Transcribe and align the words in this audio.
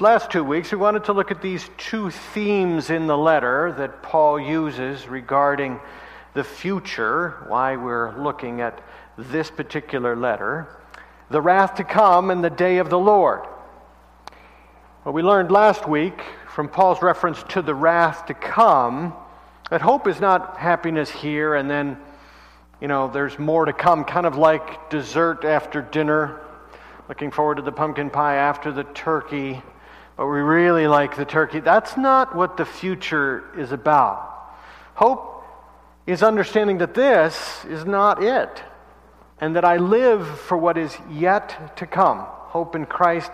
Last 0.00 0.30
two 0.30 0.42
weeks, 0.42 0.72
we 0.72 0.78
wanted 0.78 1.04
to 1.04 1.12
look 1.12 1.30
at 1.30 1.40
these 1.40 1.70
two 1.78 2.10
themes 2.10 2.90
in 2.90 3.06
the 3.06 3.16
letter 3.16 3.72
that 3.78 4.02
Paul 4.02 4.40
uses 4.40 5.06
regarding 5.06 5.78
the 6.32 6.42
future, 6.42 7.44
why 7.46 7.76
we're 7.76 8.16
looking 8.18 8.60
at 8.60 8.82
this 9.16 9.50
particular 9.50 10.16
letter. 10.16 10.66
The 11.30 11.40
wrath 11.40 11.76
to 11.76 11.84
come 11.84 12.30
and 12.30 12.42
the 12.42 12.50
day 12.50 12.78
of 12.78 12.90
the 12.90 12.98
Lord. 12.98 13.42
Well, 15.04 15.14
we 15.14 15.22
learned 15.22 15.52
last 15.52 15.88
week 15.88 16.20
from 16.48 16.68
Paul's 16.68 17.00
reference 17.00 17.42
to 17.50 17.62
the 17.62 17.74
wrath 17.74 18.26
to 18.26 18.34
come 18.34 19.14
that 19.70 19.80
hope 19.80 20.08
is 20.08 20.18
not 20.18 20.56
happiness 20.56 21.08
here 21.08 21.54
and 21.54 21.70
then, 21.70 21.98
you 22.80 22.88
know, 22.88 23.08
there's 23.08 23.38
more 23.38 23.64
to 23.64 23.72
come, 23.72 24.04
kind 24.04 24.26
of 24.26 24.36
like 24.36 24.90
dessert 24.90 25.44
after 25.44 25.82
dinner, 25.82 26.40
looking 27.08 27.30
forward 27.30 27.56
to 27.56 27.62
the 27.62 27.72
pumpkin 27.72 28.10
pie 28.10 28.36
after 28.36 28.72
the 28.72 28.84
turkey, 28.84 29.62
but 30.16 30.26
we 30.26 30.40
really 30.40 30.86
like 30.86 31.16
the 31.16 31.24
turkey. 31.24 31.60
That's 31.60 31.96
not 31.96 32.34
what 32.34 32.56
the 32.56 32.64
future 32.64 33.44
is 33.58 33.72
about. 33.72 34.30
Hope 34.94 35.44
is 36.06 36.22
understanding 36.22 36.78
that 36.78 36.94
this 36.94 37.64
is 37.64 37.84
not 37.84 38.22
it, 38.22 38.62
and 39.40 39.56
that 39.56 39.64
I 39.64 39.78
live 39.78 40.40
for 40.40 40.56
what 40.56 40.78
is 40.78 40.96
yet 41.10 41.76
to 41.78 41.86
come. 41.86 42.18
Hope 42.18 42.76
in 42.76 42.86
Christ 42.86 43.32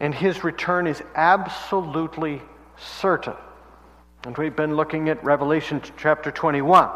and 0.00 0.14
his 0.14 0.44
return 0.44 0.86
is 0.86 1.02
absolutely 1.14 2.40
certain. 2.76 3.34
And 4.24 4.36
we've 4.36 4.54
been 4.54 4.76
looking 4.76 5.08
at 5.08 5.22
Revelation 5.24 5.82
chapter 5.96 6.30
21, 6.30 6.88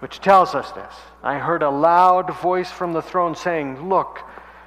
which 0.00 0.20
tells 0.20 0.54
us 0.54 0.70
this. 0.72 0.94
I 1.22 1.38
heard 1.38 1.62
a 1.62 1.70
loud 1.70 2.34
voice 2.40 2.70
from 2.70 2.92
the 2.92 3.02
throne 3.02 3.34
saying, 3.34 3.88
Look, 3.88 4.20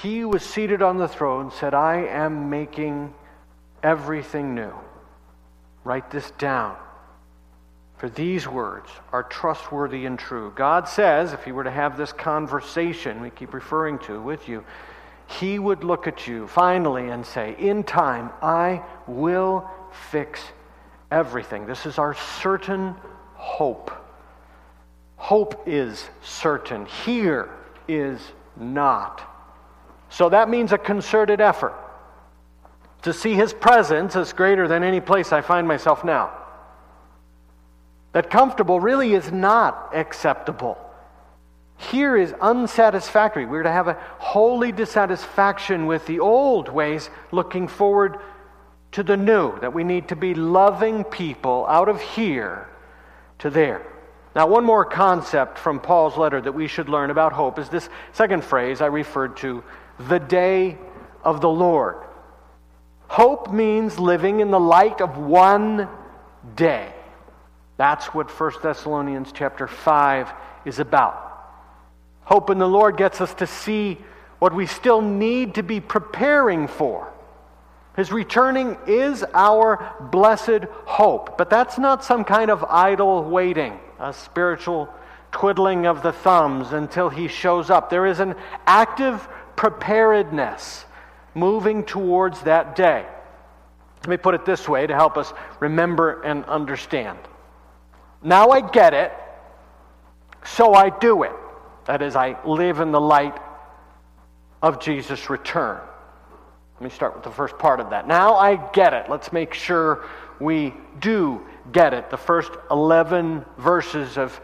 He 0.00 0.24
was 0.24 0.42
seated 0.42 0.82
on 0.82 0.96
the 0.96 1.08
throne, 1.08 1.50
said, 1.50 1.74
I 1.74 2.06
am 2.06 2.48
making 2.48 3.12
everything 3.82 4.54
new. 4.54 4.72
Write 5.84 6.10
this 6.10 6.30
down. 6.32 6.76
For 7.98 8.08
these 8.08 8.48
words 8.48 8.90
are 9.12 9.22
trustworthy 9.22 10.06
and 10.06 10.18
true. 10.18 10.52
God 10.56 10.88
says, 10.88 11.32
if 11.32 11.44
He 11.44 11.52
were 11.52 11.64
to 11.64 11.70
have 11.70 11.96
this 11.96 12.12
conversation 12.12 13.20
we 13.20 13.30
keep 13.30 13.54
referring 13.54 13.98
to 14.00 14.20
with 14.20 14.48
you, 14.48 14.64
He 15.26 15.58
would 15.58 15.84
look 15.84 16.06
at 16.06 16.26
you 16.26 16.48
finally 16.48 17.10
and 17.10 17.24
say, 17.24 17.54
In 17.58 17.84
time, 17.84 18.30
I 18.42 18.82
will 19.06 19.70
fix 20.10 20.40
everything. 21.10 21.66
This 21.66 21.86
is 21.86 21.98
our 21.98 22.14
certain 22.14 22.96
hope. 23.34 23.92
Hope 25.16 25.62
is 25.66 26.08
certain. 26.22 26.86
Here 26.86 27.50
is 27.86 28.20
not. 28.56 29.31
So 30.12 30.28
that 30.28 30.50
means 30.50 30.72
a 30.72 30.78
concerted 30.78 31.40
effort. 31.40 31.74
To 33.02 33.12
see 33.12 33.34
his 33.34 33.54
presence 33.54 34.14
is 34.14 34.32
greater 34.32 34.68
than 34.68 34.82
any 34.82 35.00
place 35.00 35.32
I 35.32 35.40
find 35.40 35.66
myself 35.66 36.04
now. 36.04 36.30
That 38.12 38.28
comfortable 38.28 38.78
really 38.78 39.14
is 39.14 39.32
not 39.32 39.90
acceptable. 39.94 40.76
Here 41.78 42.14
is 42.16 42.34
unsatisfactory. 42.40 43.46
We're 43.46 43.62
to 43.62 43.72
have 43.72 43.88
a 43.88 43.98
holy 44.18 44.70
dissatisfaction 44.70 45.86
with 45.86 46.06
the 46.06 46.20
old 46.20 46.68
ways, 46.68 47.08
looking 47.32 47.66
forward 47.66 48.18
to 48.92 49.02
the 49.02 49.16
new, 49.16 49.58
that 49.60 49.72
we 49.72 49.82
need 49.82 50.08
to 50.08 50.16
be 50.16 50.34
loving 50.34 51.04
people 51.04 51.66
out 51.66 51.88
of 51.88 52.02
here 52.02 52.68
to 53.38 53.48
there. 53.48 53.84
Now, 54.36 54.46
one 54.46 54.64
more 54.64 54.84
concept 54.84 55.58
from 55.58 55.80
Paul's 55.80 56.18
letter 56.18 56.40
that 56.40 56.52
we 56.52 56.66
should 56.66 56.90
learn 56.90 57.10
about 57.10 57.32
hope 57.32 57.58
is 57.58 57.70
this 57.70 57.88
second 58.12 58.44
phrase 58.44 58.82
I 58.82 58.86
referred 58.86 59.38
to 59.38 59.64
the 59.98 60.18
day 60.18 60.78
of 61.24 61.40
the 61.40 61.48
Lord. 61.48 61.96
Hope 63.08 63.52
means 63.52 63.98
living 63.98 64.40
in 64.40 64.50
the 64.50 64.60
light 64.60 65.00
of 65.00 65.18
one 65.18 65.88
day. 66.56 66.92
That's 67.76 68.06
what 68.06 68.30
1 68.30 68.52
Thessalonians 68.62 69.32
chapter 69.32 69.66
5 69.66 70.32
is 70.64 70.78
about. 70.78 71.28
Hope 72.24 72.50
in 72.50 72.58
the 72.58 72.68
Lord 72.68 72.96
gets 72.96 73.20
us 73.20 73.34
to 73.34 73.46
see 73.46 73.98
what 74.38 74.54
we 74.54 74.66
still 74.66 75.00
need 75.00 75.56
to 75.56 75.62
be 75.62 75.80
preparing 75.80 76.68
for. 76.68 77.12
His 77.96 78.10
returning 78.10 78.78
is 78.86 79.24
our 79.34 79.94
blessed 80.00 80.64
hope. 80.86 81.36
But 81.36 81.50
that's 81.50 81.78
not 81.78 82.04
some 82.04 82.24
kind 82.24 82.50
of 82.50 82.64
idle 82.64 83.24
waiting, 83.24 83.78
a 83.98 84.12
spiritual 84.12 84.88
twiddling 85.30 85.86
of 85.86 86.02
the 86.02 86.12
thumbs 86.12 86.72
until 86.72 87.08
he 87.08 87.28
shows 87.28 87.70
up. 87.70 87.90
There 87.90 88.06
is 88.06 88.20
an 88.20 88.34
active 88.66 89.28
preparedness 89.56 90.84
moving 91.34 91.84
towards 91.84 92.40
that 92.42 92.76
day. 92.76 93.06
Let 94.00 94.08
me 94.08 94.16
put 94.16 94.34
it 94.34 94.44
this 94.44 94.68
way 94.68 94.86
to 94.86 94.94
help 94.94 95.16
us 95.16 95.32
remember 95.60 96.22
and 96.22 96.44
understand. 96.46 97.18
Now 98.22 98.50
I 98.50 98.60
get 98.60 98.94
it, 98.94 99.12
so 100.44 100.74
I 100.74 100.90
do 100.90 101.22
it. 101.22 101.32
That 101.86 102.02
is, 102.02 102.16
I 102.16 102.36
live 102.44 102.80
in 102.80 102.92
the 102.92 103.00
light 103.00 103.38
of 104.60 104.80
Jesus' 104.80 105.30
return. 105.30 105.80
Let 106.74 106.82
me 106.82 106.90
start 106.90 107.14
with 107.14 107.24
the 107.24 107.30
first 107.30 107.58
part 107.58 107.80
of 107.80 107.90
that. 107.90 108.08
Now 108.08 108.34
I 108.34 108.56
get 108.72 108.92
it. 108.92 109.08
Let's 109.08 109.32
make 109.32 109.54
sure 109.54 110.04
we 110.40 110.74
do 111.00 111.46
get 111.70 111.94
it. 111.94 112.10
The 112.10 112.16
first 112.16 112.50
11 112.70 113.44
verses 113.58 114.18
of 114.18 114.34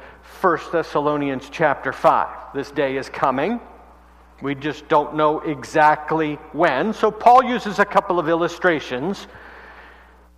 1 0.40 0.58
Thessalonians 0.70 1.48
chapter 1.50 1.92
5. 1.92 2.54
This 2.54 2.70
day 2.70 2.96
is 2.96 3.08
coming. 3.08 3.60
We 4.40 4.54
just 4.54 4.88
don't 4.88 5.16
know 5.16 5.40
exactly 5.40 6.34
when. 6.52 6.92
So 6.92 7.10
Paul 7.10 7.42
uses 7.44 7.78
a 7.78 7.84
couple 7.84 8.18
of 8.18 8.28
illustrations. 8.28 9.26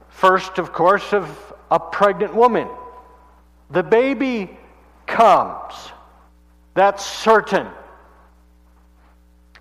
First, 0.08 0.58
of 0.58 0.72
course, 0.72 1.12
of 1.12 1.52
a 1.70 1.78
pregnant 1.78 2.34
woman. 2.34 2.68
The 3.70 3.82
baby 3.82 4.56
comes. 5.06 5.74
That's 6.74 7.04
certain. 7.04 7.66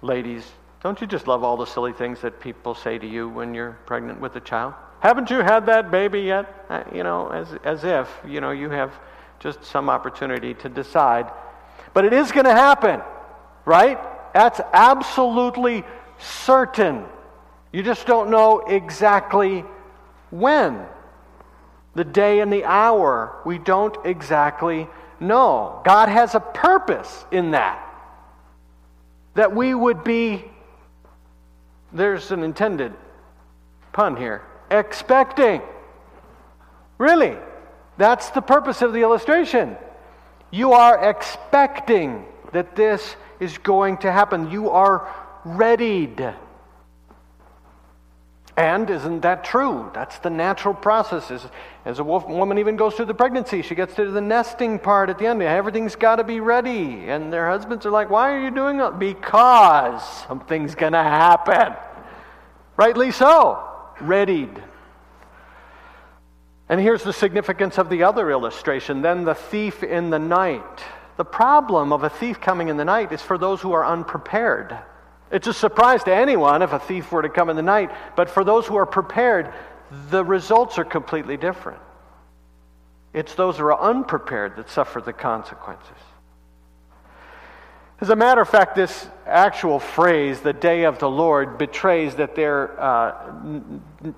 Ladies, 0.01 0.49
don't 0.81 1.01
you 1.01 1.07
just 1.07 1.27
love 1.27 1.43
all 1.43 1.57
the 1.57 1.65
silly 1.65 1.91
things 1.91 2.21
that 2.21 2.39
people 2.39 2.73
say 2.73 2.97
to 2.97 3.05
you 3.05 3.27
when 3.27 3.53
you're 3.53 3.73
pregnant 3.85 4.21
with 4.21 4.35
a 4.37 4.39
child? 4.39 4.73
Haven't 5.01 5.29
you 5.29 5.37
had 5.37 5.65
that 5.65 5.91
baby 5.91 6.21
yet? 6.21 6.65
Uh, 6.69 6.83
you 6.93 7.03
know, 7.03 7.29
as, 7.29 7.47
as 7.63 7.83
if, 7.83 8.09
you 8.25 8.39
know, 8.39 8.51
you 8.51 8.69
have 8.69 8.93
just 9.39 9.63
some 9.63 9.89
opportunity 9.89 10.53
to 10.55 10.69
decide. 10.69 11.31
But 11.93 12.05
it 12.05 12.13
is 12.13 12.31
going 12.31 12.45
to 12.45 12.53
happen, 12.53 13.01
right? 13.65 13.99
That's 14.33 14.59
absolutely 14.73 15.83
certain. 16.19 17.05
You 17.71 17.83
just 17.83 18.05
don't 18.07 18.29
know 18.29 18.59
exactly 18.59 19.63
when. 20.31 20.85
The 21.95 22.03
day 22.03 22.39
and 22.39 22.51
the 22.51 22.65
hour, 22.65 23.41
we 23.45 23.57
don't 23.57 23.97
exactly 24.05 24.87
know. 25.19 25.81
God 25.83 26.09
has 26.09 26.35
a 26.35 26.39
purpose 26.39 27.25
in 27.31 27.51
that. 27.51 27.85
That 29.35 29.55
we 29.55 29.73
would 29.73 30.03
be 30.03 30.45
there's 31.91 32.31
an 32.31 32.43
intended 32.43 32.93
pun 33.93 34.15
here. 34.15 34.43
Expecting. 34.69 35.61
Really? 36.97 37.35
That's 37.97 38.29
the 38.29 38.41
purpose 38.41 38.81
of 38.81 38.93
the 38.93 39.01
illustration. 39.01 39.75
You 40.51 40.73
are 40.73 41.09
expecting 41.09 42.25
that 42.53 42.75
this 42.75 43.15
is 43.39 43.57
going 43.57 43.97
to 43.97 44.11
happen. 44.11 44.51
You 44.51 44.69
are 44.69 45.07
readied. 45.45 46.33
And 48.59 48.89
isn't 48.89 49.21
that 49.21 49.45
true? 49.45 49.89
That's 49.93 50.19
the 50.19 50.29
natural 50.29 50.73
process. 50.73 51.31
As, 51.31 51.47
as 51.85 51.99
a 51.99 52.03
wolf, 52.03 52.27
woman 52.27 52.57
even 52.57 52.75
goes 52.75 52.93
through 52.93 53.05
the 53.05 53.13
pregnancy, 53.13 53.61
she 53.61 53.73
gets 53.73 53.95
to 53.95 54.11
the 54.11 54.19
nesting 54.19 54.79
part 54.79 55.09
at 55.09 55.17
the 55.17 55.27
end. 55.27 55.41
Everything's 55.41 55.95
got 55.95 56.17
to 56.17 56.25
be 56.25 56.41
ready. 56.41 57.09
And 57.09 57.31
their 57.31 57.49
husbands 57.49 57.85
are 57.85 57.89
like, 57.89 58.09
Why 58.09 58.33
are 58.33 58.43
you 58.43 58.51
doing 58.51 58.77
that? 58.79 58.99
Because 58.99 60.03
something's 60.27 60.75
going 60.75 60.91
to 60.91 61.01
happen. 61.03 61.73
Rightly 62.75 63.11
so. 63.11 63.63
Readied. 64.01 64.61
And 66.67 66.81
here's 66.81 67.03
the 67.03 67.13
significance 67.13 67.77
of 67.77 67.89
the 67.89 68.03
other 68.03 68.29
illustration 68.29 69.01
then 69.01 69.23
the 69.23 69.35
thief 69.35 69.83
in 69.83 70.09
the 70.09 70.19
night. 70.19 70.83
The 71.19 71.25
problem 71.25 71.91
of 71.91 72.03
a 72.03 72.09
thief 72.09 72.39
coming 72.39 72.69
in 72.69 72.77
the 72.77 72.85
night 72.85 73.11
is 73.11 73.21
for 73.21 73.37
those 73.37 73.59
who 73.59 73.73
are 73.73 73.85
unprepared. 73.85 74.79
It's 75.29 75.47
a 75.47 75.53
surprise 75.53 76.01
to 76.05 76.15
anyone 76.15 76.61
if 76.61 76.71
a 76.71 76.79
thief 76.79 77.11
were 77.11 77.21
to 77.21 77.27
come 77.27 77.49
in 77.49 77.57
the 77.57 77.61
night, 77.61 77.91
but 78.15 78.29
for 78.29 78.45
those 78.45 78.65
who 78.65 78.77
are 78.77 78.85
prepared, 78.85 79.53
the 80.11 80.23
results 80.23 80.79
are 80.79 80.85
completely 80.85 81.35
different. 81.35 81.81
It's 83.11 83.35
those 83.35 83.57
who 83.57 83.65
are 83.65 83.81
unprepared 83.81 84.55
that 84.55 84.69
suffer 84.69 85.01
the 85.01 85.11
consequences. 85.11 85.97
As 88.01 88.09
a 88.09 88.15
matter 88.15 88.39
of 88.39 88.47
fact, 88.47 88.75
this 88.75 89.09
actual 89.25 89.77
phrase, 89.77 90.39
the 90.39 90.53
day 90.53 90.85
of 90.85 90.99
the 90.99 91.09
Lord, 91.09 91.57
betrays 91.57 92.15
that 92.15 92.33
there, 92.33 92.79
uh, 92.79 93.33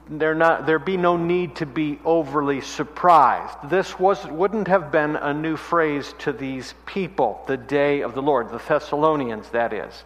there, 0.07 0.35
not, 0.35 0.67
there 0.67 0.77
be 0.77 0.97
no 0.97 1.17
need 1.17 1.55
to 1.55 1.65
be 1.65 1.99
overly 2.05 2.61
surprised. 2.61 3.57
This 3.71 3.97
was, 3.99 4.23
wouldn't 4.27 4.67
have 4.67 4.91
been 4.91 5.15
a 5.15 5.33
new 5.33 5.57
phrase 5.57 6.13
to 6.19 6.31
these 6.31 6.75
people, 6.85 7.43
the 7.47 7.57
day 7.57 8.01
of 8.01 8.13
the 8.13 8.21
Lord, 8.21 8.51
the 8.51 8.59
Thessalonians, 8.59 9.49
that 9.49 9.73
is. 9.73 10.03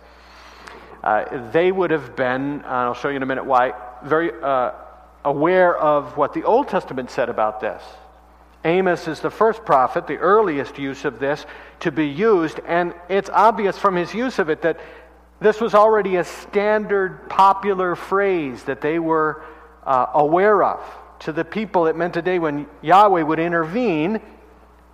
Uh, 1.04 1.52
they 1.52 1.70
would 1.70 1.92
have 1.92 2.16
been, 2.16 2.64
I'll 2.66 2.94
show 2.94 3.10
you 3.10 3.18
in 3.18 3.24
a 3.24 3.28
minute 3.28 3.46
why, 3.46 3.74
very 4.06 4.32
uh, 4.42 4.72
aware 5.26 5.78
of 5.78 6.16
what 6.16 6.34
the 6.34 6.46
Old 6.46 6.70
Testament 6.70 7.12
said 7.12 7.28
about 7.28 7.60
this. 7.60 7.84
Amos 8.66 9.08
is 9.08 9.20
the 9.20 9.30
first 9.30 9.64
prophet, 9.64 10.08
the 10.08 10.18
earliest 10.18 10.80
use 10.80 11.06
of 11.06 11.20
this 11.20 11.46
to 11.82 11.92
be 11.92 12.08
used, 12.08 12.60
and 12.66 12.94
it's 13.08 13.30
obvious 13.30 13.78
from 13.78 13.96
his 13.96 14.14
use 14.14 14.40
of 14.40 14.50
it 14.50 14.64
that 14.64 14.80
this 15.40 15.62
was 15.62 15.76
already 15.76 16.16
a 16.16 16.24
standard 16.24 17.30
popular 17.30 17.96
phrase 17.96 18.64
that 18.64 18.82
they 18.82 18.98
were 18.98 19.44
uh, 19.86 20.08
aware 20.14 20.64
of. 20.64 20.82
To 21.20 21.32
the 21.32 21.46
people, 21.46 21.86
it 21.88 21.96
meant 21.96 22.18
a 22.18 22.22
day 22.22 22.40
when 22.40 22.68
Yahweh 22.82 23.22
would 23.22 23.40
intervene, 23.40 24.20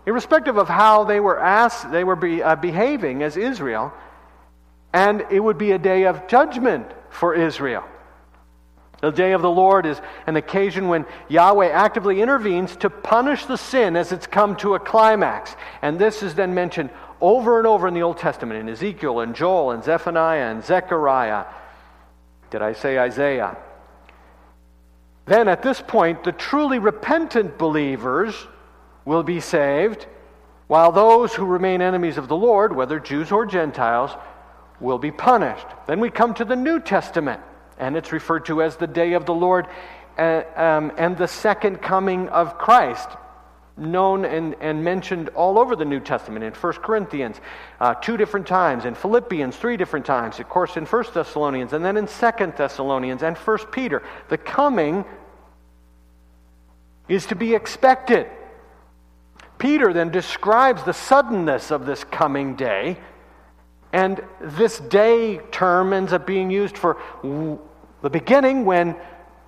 irrespective 0.06 0.58
of 0.58 0.68
how 0.68 1.06
they 1.06 1.20
were 1.20 1.40
asked, 1.40 1.92
they 1.92 2.04
were 2.04 2.16
be, 2.18 2.44
uh, 2.44 2.56
behaving 2.56 3.24
as 3.24 3.38
Israel, 3.38 3.94
and 4.94 5.26
it 5.32 5.40
would 5.40 5.58
be 5.58 5.72
a 5.72 5.80
day 5.80 6.04
of 6.04 6.28
judgment 6.28 6.88
for 7.10 7.34
Israel. 7.34 7.86
The 9.02 9.12
day 9.12 9.32
of 9.32 9.42
the 9.42 9.50
Lord 9.50 9.88
is 9.88 10.00
an 10.28 10.36
occasion 10.36 10.88
when 10.88 11.06
Yahweh 11.28 11.70
actively 11.70 12.22
intervenes 12.22 12.76
to 12.78 12.90
punish 12.90 13.46
the 13.46 13.58
sin 13.58 13.96
as 13.96 14.12
it's 14.12 14.28
come 14.28 14.56
to 14.58 14.76
a 14.76 14.80
climax. 14.80 15.56
And 15.82 15.98
this 15.98 16.22
is 16.22 16.36
then 16.36 16.54
mentioned 16.54 16.92
over 17.20 17.58
and 17.58 17.68
over 17.68 17.88
in 17.88 17.96
the 17.96 18.04
Old 18.04 18.18
Testament 18.18 18.60
in 18.60 18.70
Ezekiel 18.70 19.20
and 19.20 19.36
Joel 19.36 19.72
and 19.72 19.84
Zephaniah 19.84 20.52
and 20.52 20.64
Zechariah. 20.64 21.46
Did 22.52 22.62
I 22.62 22.74
say 22.74 23.00
Isaiah? 23.00 23.58
Then 25.26 25.48
at 25.48 25.64
this 25.64 25.82
point, 25.82 26.24
the 26.24 26.32
truly 26.32 26.78
repentant 26.78 27.58
believers 27.58 28.36
will 29.06 29.24
be 29.24 29.40
saved, 29.40 30.06
while 30.68 30.92
those 30.92 31.34
who 31.34 31.46
remain 31.46 31.82
enemies 31.82 32.18
of 32.18 32.28
the 32.28 32.36
Lord, 32.36 32.76
whether 32.76 33.00
Jews 33.00 33.32
or 33.32 33.48
Gentiles, 33.48 34.12
will 34.80 35.00
be 35.00 35.12
punished. 35.12 35.66
Then 35.88 36.00
we 36.00 36.12
come 36.12 36.34
to 36.36 36.46
the 36.46 36.56
New 36.56 36.80
Testament 36.80 37.42
and 37.82 37.98
it's 37.98 38.14
referred 38.14 38.46
to 38.46 38.62
as 38.62 38.78
the 38.78 38.88
day 38.88 39.14
of 39.14 39.26
the 39.26 39.34
Lord 39.34 39.68
uh, 40.18 40.44
um, 40.56 40.92
and 40.98 41.18
the 41.18 41.28
second 41.28 41.82
coming 41.82 42.30
of 42.30 42.58
Christ, 42.58 43.10
known 43.76 44.24
and, 44.24 44.56
and 44.62 44.84
mentioned 44.84 45.30
all 45.30 45.58
over 45.58 45.76
the 45.76 45.86
New 45.86 46.00
Testament 46.00 46.46
in 46.46 46.54
1 46.54 46.74
Corinthians 46.74 47.38
uh, 47.80 47.96
two 47.96 48.18
different 48.18 48.46
times, 48.46 48.86
in 48.86 48.94
Philippians 48.94 49.56
three 49.56 49.78
different 49.78 50.06
times, 50.06 50.40
of 50.40 50.48
course 50.48 50.78
in 50.78 50.86
1 50.86 51.06
Thessalonians, 51.14 51.74
and 51.74 51.84
then 51.84 51.98
in 51.98 52.08
2 52.08 52.54
Thessalonians 52.56 53.24
and 53.24 53.36
1 53.36 53.58
Peter. 53.72 54.04
The 54.30 54.38
coming 54.38 55.04
is 57.08 57.26
to 57.28 57.36
be 57.36 57.56
expected. 57.56 58.28
Peter 59.58 59.92
then 59.92 60.10
describes 60.12 60.84
the 60.84 60.94
suddenness 60.94 61.72
of 61.72 61.86
this 61.86 62.04
coming 62.04 62.56
day. 62.56 62.98
And 63.94 64.24
this 64.40 64.80
day 64.80 65.40
term 65.52 65.94
ends 65.94 66.14
up 66.14 66.26
being 66.26 66.50
used 66.50 66.78
for 66.78 66.98
the 68.02 68.10
beginning, 68.10 68.66
when 68.66 68.96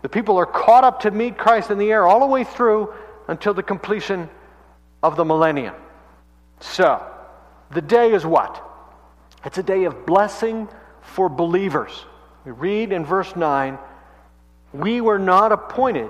the 0.01 0.09
people 0.09 0.37
are 0.37 0.45
caught 0.45 0.83
up 0.83 1.01
to 1.01 1.11
meet 1.11 1.37
Christ 1.37 1.71
in 1.71 1.77
the 1.77 1.91
air, 1.91 2.05
all 2.05 2.19
the 2.19 2.25
way 2.25 2.43
through 2.43 2.93
until 3.27 3.53
the 3.53 3.63
completion 3.63 4.29
of 5.01 5.15
the 5.15 5.25
millennium. 5.25 5.75
So, 6.59 7.05
the 7.71 7.81
day 7.81 8.13
is 8.13 8.25
what? 8.25 8.63
It's 9.45 9.57
a 9.57 9.63
day 9.63 9.85
of 9.85 10.05
blessing 10.05 10.69
for 11.01 11.29
believers. 11.29 12.05
We 12.45 12.51
read 12.51 12.91
in 12.91 13.05
verse 13.05 13.35
9, 13.35 13.77
We 14.71 15.01
were 15.01 15.19
not 15.19 15.51
appointed 15.51 16.09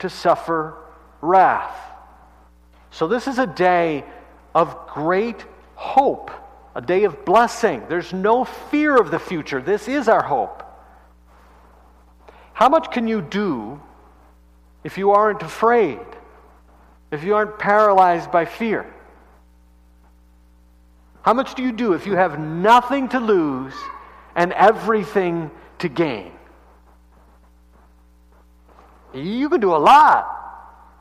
to 0.00 0.08
suffer 0.08 0.76
wrath. 1.20 1.76
So, 2.90 3.08
this 3.08 3.26
is 3.26 3.38
a 3.38 3.46
day 3.46 4.04
of 4.54 4.88
great 4.88 5.44
hope, 5.74 6.30
a 6.74 6.80
day 6.80 7.04
of 7.04 7.24
blessing. 7.24 7.84
There's 7.88 8.12
no 8.12 8.44
fear 8.44 8.96
of 8.96 9.10
the 9.10 9.18
future. 9.18 9.60
This 9.62 9.88
is 9.88 10.08
our 10.08 10.22
hope. 10.22 10.62
How 12.60 12.68
much 12.68 12.90
can 12.90 13.08
you 13.08 13.22
do 13.22 13.80
if 14.84 14.98
you 14.98 15.12
aren't 15.12 15.42
afraid? 15.42 15.98
If 17.10 17.24
you 17.24 17.34
aren't 17.34 17.58
paralyzed 17.58 18.30
by 18.30 18.44
fear? 18.44 18.84
How 21.22 21.32
much 21.32 21.54
do 21.54 21.62
you 21.62 21.72
do 21.72 21.94
if 21.94 22.06
you 22.06 22.16
have 22.16 22.38
nothing 22.38 23.08
to 23.08 23.18
lose 23.18 23.72
and 24.36 24.52
everything 24.52 25.50
to 25.78 25.88
gain? 25.88 26.32
You 29.14 29.48
can 29.48 29.60
do 29.60 29.74
a 29.74 29.80
lot 29.80 30.28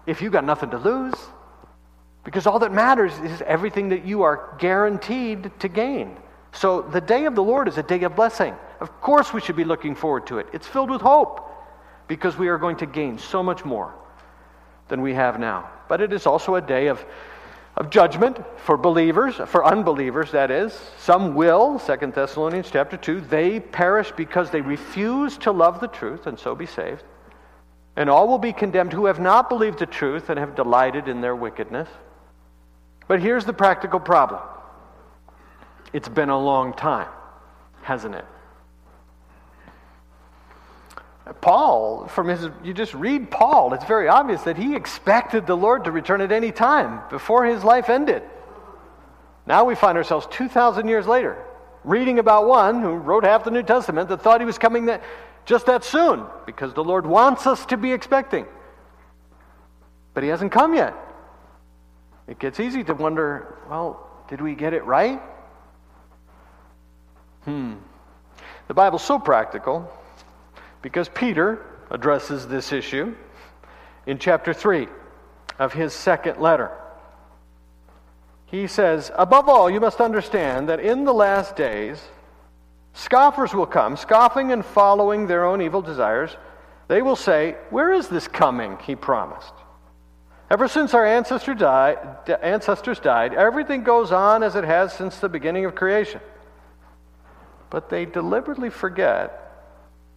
if 0.08 0.22
you've 0.22 0.32
got 0.32 0.46
nothing 0.46 0.70
to 0.70 0.78
lose. 0.78 1.16
Because 2.24 2.48
all 2.48 2.60
that 2.60 2.72
matters 2.72 3.12
is 3.20 3.42
everything 3.42 3.90
that 3.90 4.06
you 4.06 4.22
are 4.22 4.56
guaranteed 4.60 5.52
to 5.60 5.68
gain. 5.68 6.16
So 6.54 6.84
the 6.84 7.02
day 7.02 7.26
of 7.26 7.36
the 7.36 7.44
Lord 7.44 7.68
is 7.68 7.78
a 7.78 7.84
day 7.84 8.04
of 8.04 8.16
blessing. 8.16 8.56
Of 8.80 9.02
course, 9.02 9.34
we 9.34 9.42
should 9.42 9.58
be 9.58 9.66
looking 9.66 9.94
forward 9.94 10.26
to 10.28 10.38
it. 10.38 10.48
It's 10.54 10.66
filled 10.66 10.90
with 10.90 11.02
hope 11.02 11.48
because 12.10 12.36
we 12.36 12.50
are 12.50 12.58
going 12.58 12.76
to 12.76 12.86
gain 12.86 13.18
so 13.18 13.42
much 13.42 13.64
more 13.64 13.94
than 14.90 15.02
we 15.02 15.14
have 15.14 15.40
now. 15.40 15.70
But 15.88 16.02
it 16.02 16.12
is 16.12 16.26
also 16.26 16.56
a 16.56 16.62
day 16.62 16.88
of, 16.88 17.06
of 17.78 17.92
judgment 17.92 18.38
for 18.58 18.76
believers, 18.76 19.36
for 19.46 19.64
unbelievers, 19.64 20.32
that 20.32 20.50
is. 20.52 20.78
Some 20.98 21.36
will, 21.36 21.80
2 21.80 21.96
Thessalonians 22.08 22.70
chapter 22.72 22.98
2, 22.98 23.22
they 23.22 23.60
perish 23.60 24.12
because 24.12 24.50
they 24.50 24.60
refuse 24.60 25.38
to 25.38 25.52
love 25.52 25.80
the 25.80 25.88
truth 25.88 26.26
and 26.26 26.38
so 26.38 26.56
be 26.56 26.66
saved. 26.66 27.04
And 27.96 28.10
all 28.10 28.28
will 28.28 28.40
be 28.40 28.54
condemned 28.54 28.92
who 28.92 29.06
have 29.06 29.20
not 29.20 29.48
believed 29.48 29.78
the 29.78 29.86
truth 29.86 30.30
and 30.30 30.40
have 30.40 30.56
delighted 30.56 31.08
in 31.08 31.22
their 31.22 31.36
wickedness. 31.36 31.88
But 33.08 33.22
here's 33.22 33.46
the 33.46 33.54
practical 33.54 34.00
problem 34.00 34.42
it's 35.94 36.10
been 36.10 36.30
a 36.30 36.40
long 36.40 36.74
time, 36.74 37.10
hasn't 37.84 38.16
it? 38.16 38.26
Paul, 41.42 42.08
from 42.08 42.28
his, 42.28 42.48
you 42.64 42.74
just 42.74 42.94
read 42.94 43.30
Paul, 43.30 43.74
it's 43.74 43.86
very 43.86 44.08
obvious 44.08 44.42
that 44.44 44.58
he 44.58 44.76
expected 44.76 45.46
the 45.46 45.56
Lord 45.56 45.84
to 45.86 45.92
return 45.92 46.22
at 46.22 46.32
any 46.32 46.52
time 46.52 47.02
before 47.10 47.46
his 47.46 47.64
life 47.64 47.90
ended. 47.90 48.24
Now 49.46 49.66
we 49.66 49.76
find 49.76 49.98
ourselves 49.98 50.28
2,000 50.32 50.88
years 50.88 51.08
later 51.08 51.38
reading 51.84 52.20
about 52.20 52.48
one 52.48 52.82
who 52.82 52.92
wrote 52.92 53.24
half 53.24 53.44
the 53.44 53.52
New 53.52 53.64
Testament 53.64 54.10
that 54.10 54.22
thought 54.22 54.42
he 54.42 54.46
was 54.46 54.58
coming 54.58 54.86
that, 54.86 55.02
just 55.46 55.66
that 55.68 55.84
soon 55.84 56.26
because 56.46 56.74
the 56.74 56.84
Lord 56.84 57.06
wants 57.06 57.48
us 57.48 57.66
to 57.68 57.78
be 57.78 57.92
expecting. 57.92 58.46
But 60.14 60.24
he 60.24 60.30
hasn't 60.30 60.52
come 60.52 60.76
yet. 60.76 60.94
It 62.28 62.38
gets 62.40 62.60
easy 62.60 62.84
to 62.84 62.94
wonder 62.94 63.58
well, 63.70 64.06
did 64.30 64.42
we 64.42 64.56
get 64.56 64.74
it 64.74 64.84
right? 64.84 65.22
Hmm. 67.46 67.76
The 68.68 68.74
Bible's 68.74 69.04
so 69.04 69.18
practical 69.18 69.92
because 70.82 71.10
Peter 71.10 71.66
addresses 71.92 72.48
this 72.48 72.72
issue 72.72 73.16
in 74.06 74.18
chapter 74.18 74.54
3 74.54 74.88
of 75.58 75.74
his 75.74 75.94
second 75.94 76.40
letter. 76.40 76.72
He 78.46 78.68
says, 78.68 79.12
Above 79.16 79.48
all, 79.48 79.70
you 79.70 79.80
must 79.80 80.02
understand 80.02 80.70
that 80.70 80.80
in 80.80 81.04
the 81.04 81.14
last 81.14 81.56
days, 81.56 82.02
scoffers 82.94 83.54
will 83.54 83.68
come, 83.68 83.98
scoffing 83.98 84.52
and 84.52 84.66
following 84.66 85.28
their 85.28 85.46
own 85.46 85.62
evil 85.62 85.82
desires. 85.82 86.36
They 86.88 87.02
will 87.02 87.16
say, 87.16 87.56
Where 87.70 87.94
is 87.94 88.08
this 88.08 88.28
coming 88.28 88.78
he 88.80 88.96
promised? 88.96 89.54
Ever 90.50 90.68
since 90.68 90.96
our 90.96 91.06
ancestor 91.06 91.54
ancestors 92.42 93.00
died, 93.00 93.36
everything 93.36 93.84
goes 93.84 94.12
on 94.12 94.42
as 94.42 94.56
it 94.56 94.64
has 94.64 94.94
since 94.94 95.20
the 95.20 95.30
beginning 95.30 95.66
of 95.66 95.76
creation. 95.76 96.22
But 97.70 97.90
they 97.90 98.06
deliberately 98.06 98.72
forget 98.72 99.49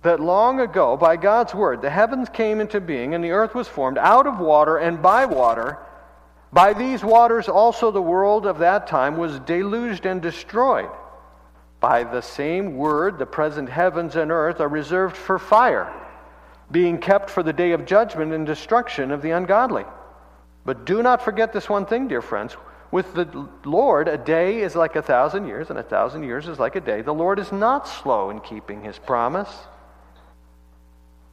that 0.02 0.20
long 0.20 0.60
ago, 0.60 0.96
by 0.96 1.16
God's 1.16 1.54
word, 1.54 1.80
the 1.80 1.90
heavens 1.90 2.28
came 2.28 2.60
into 2.60 2.80
being 2.80 3.14
and 3.14 3.22
the 3.22 3.30
earth 3.30 3.54
was 3.54 3.68
formed 3.68 3.98
out 3.98 4.26
of 4.26 4.40
water 4.40 4.76
and 4.76 5.00
by 5.00 5.26
water. 5.26 5.78
By 6.52 6.72
these 6.72 7.04
waters 7.04 7.48
also 7.48 7.90
the 7.90 8.02
world 8.02 8.44
of 8.44 8.58
that 8.58 8.88
time 8.88 9.16
was 9.16 9.38
deluged 9.40 10.04
and 10.04 10.20
destroyed. 10.20 10.90
By 11.80 12.04
the 12.04 12.20
same 12.20 12.76
word, 12.76 13.18
the 13.18 13.26
present 13.26 13.68
heavens 13.68 14.16
and 14.16 14.30
earth 14.30 14.60
are 14.60 14.68
reserved 14.68 15.16
for 15.16 15.38
fire, 15.38 15.92
being 16.70 16.98
kept 16.98 17.30
for 17.30 17.42
the 17.42 17.52
day 17.52 17.72
of 17.72 17.86
judgment 17.86 18.32
and 18.32 18.46
destruction 18.46 19.10
of 19.10 19.22
the 19.22 19.30
ungodly. 19.30 19.84
But 20.64 20.84
do 20.84 21.02
not 21.02 21.22
forget 21.22 21.52
this 21.52 21.68
one 21.68 21.86
thing, 21.86 22.06
dear 22.06 22.22
friends. 22.22 22.56
With 22.90 23.14
the 23.14 23.48
Lord, 23.64 24.06
a 24.06 24.18
day 24.18 24.60
is 24.60 24.76
like 24.76 24.96
a 24.96 25.02
thousand 25.02 25.46
years, 25.46 25.70
and 25.70 25.78
a 25.78 25.82
thousand 25.82 26.24
years 26.24 26.46
is 26.46 26.58
like 26.58 26.76
a 26.76 26.80
day. 26.80 27.02
The 27.02 27.14
Lord 27.14 27.38
is 27.38 27.50
not 27.50 27.88
slow 27.88 28.30
in 28.30 28.40
keeping 28.40 28.82
his 28.82 28.98
promise 28.98 29.48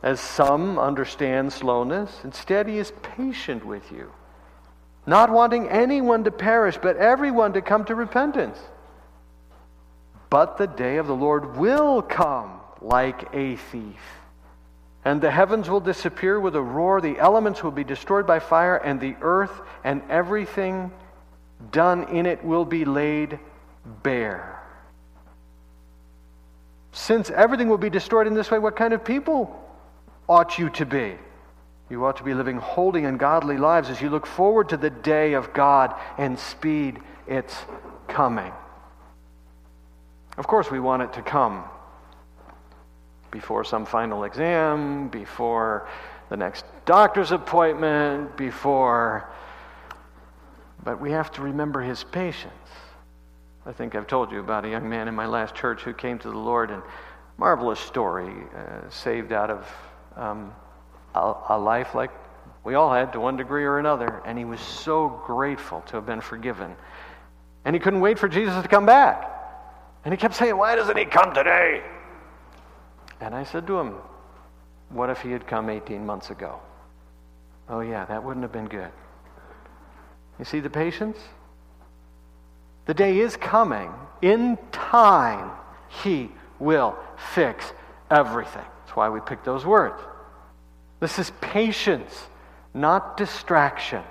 as 0.02 0.20
some 0.20 0.80
understand 0.80 1.52
slowness. 1.52 2.12
Instead, 2.24 2.68
he 2.68 2.78
is 2.78 2.92
patient 3.02 3.66
with 3.66 3.92
you, 3.92 4.12
not 5.06 5.30
wanting 5.30 5.68
anyone 5.70 6.24
to 6.24 6.32
perish, 6.32 6.78
but 6.82 6.98
everyone 6.98 7.54
to 7.54 7.62
come 7.62 7.86
to 7.86 7.96
repentance. 7.96 8.58
But 10.30 10.58
the 10.58 10.68
day 10.68 10.98
of 10.98 11.08
the 11.08 11.16
Lord 11.16 11.58
will 11.58 12.02
come 12.02 12.60
like 12.82 13.34
a 13.34 13.56
thief. 13.56 14.00
And 15.04 15.22
the 15.22 15.32
heavens 15.32 15.70
will 15.70 15.80
disappear 15.80 16.40
with 16.40 16.56
a 16.56 16.62
roar, 16.62 17.02
the 17.02 17.18
elements 17.18 17.64
will 17.64 17.72
be 17.72 17.84
destroyed 17.84 18.28
by 18.28 18.40
fire, 18.40 18.78
and 18.78 19.00
the 19.00 19.16
earth 19.22 19.62
and 19.84 20.02
everything 20.10 20.92
done 21.72 22.04
in 22.10 22.26
it 22.26 22.44
will 22.44 22.66
be 22.66 22.86
laid 22.86 23.40
bare. 24.04 24.62
Since 26.92 27.30
everything 27.30 27.70
will 27.70 27.78
be 27.78 27.90
destroyed 27.90 28.28
in 28.28 28.34
this 28.34 28.52
way, 28.52 28.60
what 28.60 28.76
kind 28.76 28.94
of 28.94 29.04
people 29.04 29.66
ought 30.30 30.60
you 30.60 30.70
to 30.70 30.86
be? 30.86 31.16
You 31.90 32.06
ought 32.06 32.18
to 32.18 32.24
be 32.24 32.36
living 32.36 32.58
holy 32.58 33.06
and 33.06 33.20
godly 33.20 33.58
lives 33.58 33.90
as 33.90 34.00
you 34.00 34.12
look 34.12 34.28
forward 34.28 34.70
to 34.70 34.78
the 34.78 34.92
day 34.92 35.34
of 35.34 35.54
God 35.54 35.96
and 36.20 36.38
speed 36.38 37.00
its 37.28 37.58
coming. 38.08 38.54
Of 40.38 40.46
course, 40.46 40.70
we 40.70 40.80
want 40.80 41.02
it 41.02 41.14
to 41.14 41.24
come 41.24 41.64
before 43.32 43.64
some 43.64 43.86
final 43.86 44.24
exam, 44.24 45.10
before 45.10 45.90
the 46.30 46.38
next 46.38 46.64
doctor's 46.86 47.32
appointment, 47.32 48.38
before. 48.38 49.30
But 50.84 51.02
we 51.02 51.12
have 51.12 51.32
to 51.34 51.42
remember 51.42 51.82
his 51.82 52.04
patience. 52.04 52.54
I 53.66 53.74
think 53.74 53.96
I've 53.96 54.08
told 54.08 54.32
you 54.32 54.40
about 54.40 54.64
a 54.64 54.70
young 54.70 54.88
man 54.88 55.08
in 55.08 55.16
my 55.16 55.26
last 55.26 55.56
church 55.56 55.82
who 55.82 55.94
came 55.94 56.20
to 56.20 56.30
the 56.30 56.38
Lord 56.38 56.70
and 56.70 56.82
marvelous 57.38 57.80
story, 57.80 58.32
uh, 58.56 58.90
saved 58.90 59.32
out 59.32 59.50
of 59.50 59.68
um, 60.16 60.54
a, 61.16 61.34
a 61.50 61.58
life 61.58 61.96
like 61.96 62.12
we 62.64 62.76
all 62.76 62.94
had 62.94 63.14
to 63.14 63.20
one 63.20 63.38
degree 63.38 63.64
or 63.64 63.80
another, 63.80 64.22
and 64.26 64.38
he 64.38 64.46
was 64.46 64.60
so 64.60 65.22
grateful 65.26 65.82
to 65.88 65.96
have 65.96 66.06
been 66.06 66.22
forgiven. 66.22 66.76
And 67.66 67.76
he 67.76 67.80
couldn't 67.80 68.02
wait 68.02 68.20
for 68.20 68.28
Jesus 68.28 68.62
to 68.62 68.68
come 68.68 68.86
back. 68.86 69.30
And 70.04 70.14
he 70.14 70.18
kept 70.18 70.36
saying, 70.36 70.58
Why 70.58 70.76
doesn't 70.76 70.98
he 70.98 71.06
come 71.06 71.34
today? 71.34 71.82
And 73.22 73.36
I 73.36 73.44
said 73.44 73.68
to 73.68 73.80
him, 73.80 73.96
What 74.90 75.10
if 75.10 75.22
he 75.22 75.32
had 75.32 75.48
come 75.48 75.70
18 75.70 76.06
months 76.06 76.30
ago? 76.30 76.60
Oh, 77.68 77.82
yeah, 77.82 78.06
that 78.06 78.24
wouldn't 78.24 78.44
have 78.44 78.52
been 78.52 78.68
good. 78.68 78.92
You 80.38 80.46
see 80.46 80.60
the 80.60 80.70
patience? 80.70 81.18
The 82.86 82.94
day 82.94 83.20
is 83.20 83.36
coming. 83.38 83.92
In 84.22 84.58
time, 84.72 85.52
he 86.04 86.32
will 86.60 86.98
fix 87.34 87.72
everything. 88.10 88.66
That's 88.90 88.96
why 88.96 89.10
we 89.10 89.20
picked 89.20 89.46
those 89.46 89.68
words. 89.68 90.02
This 91.00 91.20
is 91.20 91.32
patience, 91.42 92.26
not 92.74 93.18
distraction. 93.18 94.02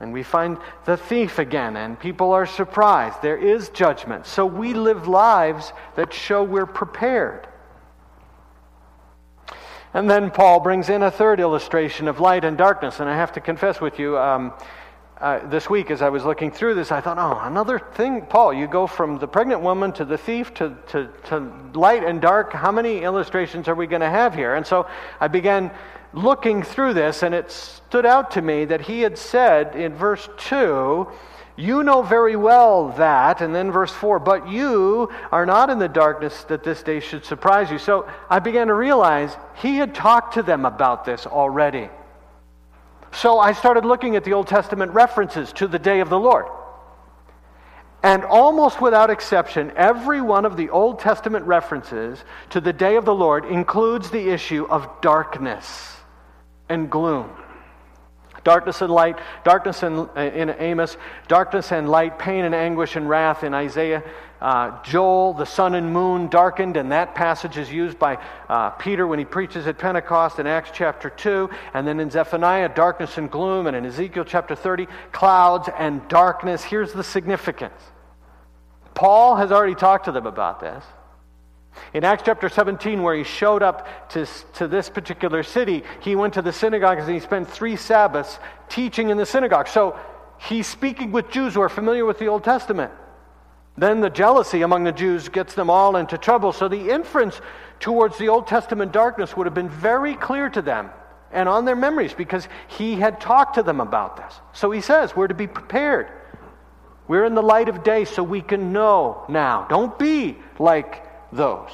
And 0.00 0.12
we 0.12 0.24
find 0.24 0.58
the 0.84 0.96
thief 0.96 1.38
again, 1.38 1.76
and 1.76 1.96
people 1.96 2.32
are 2.32 2.46
surprised. 2.46 3.22
There 3.22 3.36
is 3.36 3.68
judgment. 3.68 4.26
So 4.26 4.44
we 4.44 4.74
live 4.74 5.06
lives 5.06 5.72
that 5.94 6.12
show 6.12 6.42
we're 6.42 6.66
prepared. 6.66 7.46
And 9.92 10.10
then 10.10 10.32
Paul 10.32 10.58
brings 10.58 10.88
in 10.88 11.04
a 11.04 11.12
third 11.12 11.38
illustration 11.38 12.08
of 12.08 12.18
light 12.18 12.44
and 12.44 12.58
darkness. 12.58 12.98
And 12.98 13.08
I 13.08 13.14
have 13.14 13.34
to 13.34 13.40
confess 13.40 13.80
with 13.80 14.00
you, 14.00 14.18
um, 14.18 14.52
this 15.24 15.70
week 15.70 15.90
as 15.90 16.02
I 16.02 16.10
was 16.10 16.22
looking 16.22 16.50
through 16.50 16.74
this, 16.74 16.92
I 16.92 17.00
thought, 17.00 17.16
oh, 17.16 17.40
another 17.46 17.78
thing, 17.78 18.26
Paul, 18.26 18.52
you 18.52 18.66
go 18.66 18.86
from 18.86 19.18
the 19.18 19.26
pregnant 19.26 19.62
woman 19.62 19.90
to 19.94 20.04
the 20.04 20.18
thief 20.18 20.52
to, 20.54 20.76
to, 20.88 21.08
to 21.28 21.38
light 21.72 22.04
and 22.04 22.20
dark. 22.20 22.52
How 22.52 22.70
many 22.70 23.02
illustrations 23.02 23.66
are 23.66 23.74
we 23.74 23.86
going 23.86 24.02
to 24.02 24.10
have 24.10 24.34
here? 24.34 24.54
And 24.54 24.66
so 24.66 24.86
I 25.20 25.28
began 25.28 25.70
looking 26.12 26.62
through 26.62 26.92
this, 26.92 27.22
and 27.22 27.34
it 27.34 27.50
stood 27.50 28.04
out 28.04 28.32
to 28.32 28.42
me 28.42 28.66
that 28.66 28.82
he 28.82 29.00
had 29.00 29.16
said 29.16 29.74
in 29.74 29.94
verse 29.94 30.28
2, 30.36 31.08
You 31.56 31.82
know 31.82 32.02
very 32.02 32.36
well 32.36 32.90
that, 32.90 33.40
and 33.40 33.54
then 33.54 33.72
verse 33.72 33.92
4, 33.92 34.18
but 34.18 34.46
you 34.50 35.10
are 35.32 35.46
not 35.46 35.70
in 35.70 35.78
the 35.78 35.88
darkness 35.88 36.44
that 36.44 36.64
this 36.64 36.82
day 36.82 37.00
should 37.00 37.24
surprise 37.24 37.70
you. 37.70 37.78
So 37.78 38.06
I 38.28 38.40
began 38.40 38.66
to 38.66 38.74
realize 38.74 39.34
he 39.54 39.76
had 39.76 39.94
talked 39.94 40.34
to 40.34 40.42
them 40.42 40.66
about 40.66 41.06
this 41.06 41.26
already. 41.26 41.88
So 43.14 43.38
I 43.38 43.52
started 43.52 43.84
looking 43.84 44.16
at 44.16 44.24
the 44.24 44.32
Old 44.32 44.48
Testament 44.48 44.92
references 44.92 45.52
to 45.54 45.68
the 45.68 45.78
day 45.78 46.00
of 46.00 46.10
the 46.10 46.18
Lord. 46.18 46.46
And 48.02 48.24
almost 48.24 48.82
without 48.82 49.08
exception, 49.08 49.72
every 49.76 50.20
one 50.20 50.44
of 50.44 50.56
the 50.56 50.68
Old 50.68 50.98
Testament 50.98 51.46
references 51.46 52.22
to 52.50 52.60
the 52.60 52.72
day 52.72 52.96
of 52.96 53.04
the 53.04 53.14
Lord 53.14 53.46
includes 53.46 54.10
the 54.10 54.28
issue 54.28 54.66
of 54.68 54.88
darkness 55.00 55.96
and 56.68 56.90
gloom. 56.90 57.30
Darkness 58.44 58.82
and 58.82 58.92
light, 58.92 59.18
darkness 59.42 59.82
in, 59.82 60.08
in 60.16 60.50
Amos, 60.58 60.96
darkness 61.28 61.72
and 61.72 61.88
light, 61.88 62.18
pain 62.18 62.44
and 62.44 62.54
anguish 62.54 62.94
and 62.94 63.08
wrath 63.08 63.42
in 63.42 63.54
Isaiah. 63.54 64.02
Uh, 64.40 64.82
Joel, 64.82 65.32
the 65.32 65.46
sun 65.46 65.74
and 65.74 65.90
moon 65.90 66.28
darkened, 66.28 66.76
and 66.76 66.92
that 66.92 67.14
passage 67.14 67.56
is 67.56 67.72
used 67.72 67.98
by 67.98 68.18
uh, 68.50 68.70
Peter 68.70 69.06
when 69.06 69.18
he 69.18 69.24
preaches 69.24 69.66
at 69.66 69.78
Pentecost 69.78 70.38
in 70.38 70.46
Acts 70.46 70.70
chapter 70.74 71.08
2. 71.08 71.48
And 71.72 71.88
then 71.88 71.98
in 71.98 72.10
Zephaniah, 72.10 72.68
darkness 72.68 73.16
and 73.16 73.30
gloom. 73.30 73.66
And 73.66 73.74
in 73.74 73.86
Ezekiel 73.86 74.24
chapter 74.26 74.54
30, 74.54 74.86
clouds 75.12 75.70
and 75.78 76.06
darkness. 76.08 76.62
Here's 76.62 76.92
the 76.92 77.02
significance 77.02 77.80
Paul 78.92 79.36
has 79.36 79.50
already 79.50 79.74
talked 79.74 80.04
to 80.04 80.12
them 80.12 80.26
about 80.26 80.60
this. 80.60 80.84
In 81.92 82.04
Acts 82.04 82.22
chapter 82.26 82.48
17, 82.48 83.02
where 83.02 83.14
he 83.14 83.24
showed 83.24 83.62
up 83.62 84.08
to, 84.10 84.26
to 84.54 84.68
this 84.68 84.88
particular 84.88 85.42
city, 85.42 85.84
he 86.00 86.16
went 86.16 86.34
to 86.34 86.42
the 86.42 86.52
synagogue 86.52 86.98
and 86.98 87.08
he 87.08 87.20
spent 87.20 87.48
three 87.48 87.76
Sabbaths 87.76 88.38
teaching 88.68 89.10
in 89.10 89.16
the 89.16 89.26
synagogue. 89.26 89.68
So 89.68 89.98
he's 90.38 90.66
speaking 90.66 91.12
with 91.12 91.30
Jews 91.30 91.54
who 91.54 91.60
are 91.60 91.68
familiar 91.68 92.04
with 92.04 92.18
the 92.18 92.26
Old 92.26 92.44
Testament. 92.44 92.92
Then 93.76 94.00
the 94.00 94.10
jealousy 94.10 94.62
among 94.62 94.84
the 94.84 94.92
Jews 94.92 95.28
gets 95.28 95.54
them 95.54 95.68
all 95.68 95.96
into 95.96 96.16
trouble. 96.16 96.52
So 96.52 96.68
the 96.68 96.90
inference 96.90 97.40
towards 97.80 98.18
the 98.18 98.28
Old 98.28 98.46
Testament 98.46 98.92
darkness 98.92 99.36
would 99.36 99.46
have 99.46 99.54
been 99.54 99.68
very 99.68 100.14
clear 100.14 100.48
to 100.50 100.62
them 100.62 100.90
and 101.32 101.48
on 101.48 101.64
their 101.64 101.76
memories 101.76 102.14
because 102.14 102.48
he 102.68 102.94
had 102.94 103.20
talked 103.20 103.56
to 103.56 103.62
them 103.62 103.80
about 103.80 104.16
this. 104.16 104.40
So 104.52 104.70
he 104.70 104.80
says, 104.80 105.16
We're 105.16 105.28
to 105.28 105.34
be 105.34 105.48
prepared. 105.48 106.08
We're 107.06 107.24
in 107.24 107.34
the 107.34 107.42
light 107.42 107.68
of 107.68 107.82
day 107.84 108.04
so 108.04 108.22
we 108.22 108.40
can 108.40 108.72
know 108.72 109.24
now. 109.28 109.66
Don't 109.68 109.98
be 109.98 110.38
like 110.58 111.04
those 111.36 111.70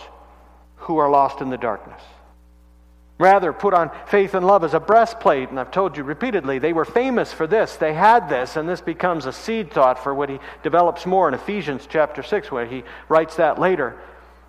who 0.76 0.98
are 0.98 1.10
lost 1.10 1.40
in 1.40 1.50
the 1.50 1.58
darkness. 1.58 2.02
Rather, 3.18 3.52
put 3.52 3.74
on 3.74 3.90
faith 4.06 4.32
and 4.32 4.46
love 4.46 4.64
as 4.64 4.72
a 4.72 4.80
breastplate. 4.80 5.50
And 5.50 5.60
I've 5.60 5.70
told 5.70 5.94
you 5.98 6.04
repeatedly, 6.04 6.58
they 6.58 6.72
were 6.72 6.86
famous 6.86 7.30
for 7.34 7.46
this. 7.46 7.76
They 7.76 7.92
had 7.92 8.30
this, 8.30 8.56
and 8.56 8.66
this 8.66 8.80
becomes 8.80 9.26
a 9.26 9.32
seed 9.32 9.70
thought 9.70 10.02
for 10.02 10.14
what 10.14 10.30
he 10.30 10.38
develops 10.62 11.04
more 11.04 11.28
in 11.28 11.34
Ephesians 11.34 11.86
chapter 11.86 12.22
6, 12.22 12.50
where 12.50 12.64
he 12.64 12.82
writes 13.10 13.36
that 13.36 13.58
later. 13.60 14.00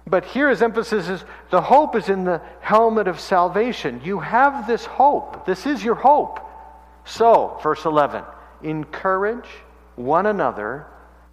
But 0.07 0.23
here 0.23 0.49
his 0.49 0.61
emphasis 0.61 1.09
is 1.09 1.25
the 1.49 1.61
hope 1.61 1.97
is 1.97 2.07
in 2.07 2.23
the 2.23 2.41
helmet 2.61 3.09
of 3.09 3.19
salvation. 3.19 3.99
You 4.05 4.21
have 4.21 4.65
this 4.67 4.85
hope. 4.85 5.45
This 5.45 5.65
is 5.65 5.83
your 5.83 5.95
hope. 5.95 6.39
So, 7.03 7.59
verse 7.61 7.83
11, 7.83 8.23
encourage 8.63 9.49
one 9.95 10.27
another 10.27 10.87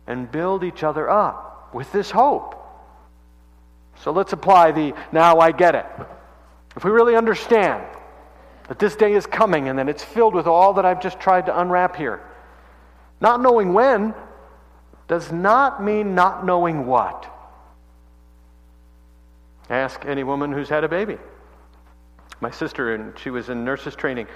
and 0.09 0.29
build 0.31 0.65
each 0.65 0.83
other 0.83 1.09
up 1.09 1.73
with 1.73 1.93
this 1.93 2.11
hope. 2.11 2.58
So 4.03 4.13
let's 4.13 4.33
apply 4.33 4.73
the 4.73 4.95
now 5.13 5.39
I 5.39 5.53
get 5.53 5.75
it. 5.75 5.87
If 6.77 6.85
we 6.85 6.91
really 6.91 7.17
understand 7.17 7.85
that 8.69 8.79
this 8.79 8.95
day 8.95 9.15
is 9.15 9.27
coming 9.27 9.69
and 9.69 9.79
that 9.79 9.89
it's 9.89 10.05
filled 10.05 10.35
with 10.35 10.47
all 10.47 10.75
that 10.75 10.85
I've 10.85 11.01
just 11.01 11.19
tried 11.19 11.47
to 11.47 11.61
unwrap 11.61 11.97
here, 11.97 12.21
not 13.21 13.41
knowing 13.41 13.73
when 13.73 14.15
does 15.09 15.33
not 15.33 15.83
mean 15.83 16.15
not 16.15 16.45
knowing 16.45 16.87
what. 16.87 17.35
Ask 19.71 20.05
any 20.07 20.23
woman 20.23 20.53
who's 20.53 20.69
had 20.69 20.85
a 20.85 20.89
baby. 20.89 21.19
My 22.41 22.51
sister, 22.51 22.95
and 22.95 23.19
she 23.19 23.31
was 23.31 23.49
in 23.49 23.65
nurses 23.65 23.97
training, 23.97 24.29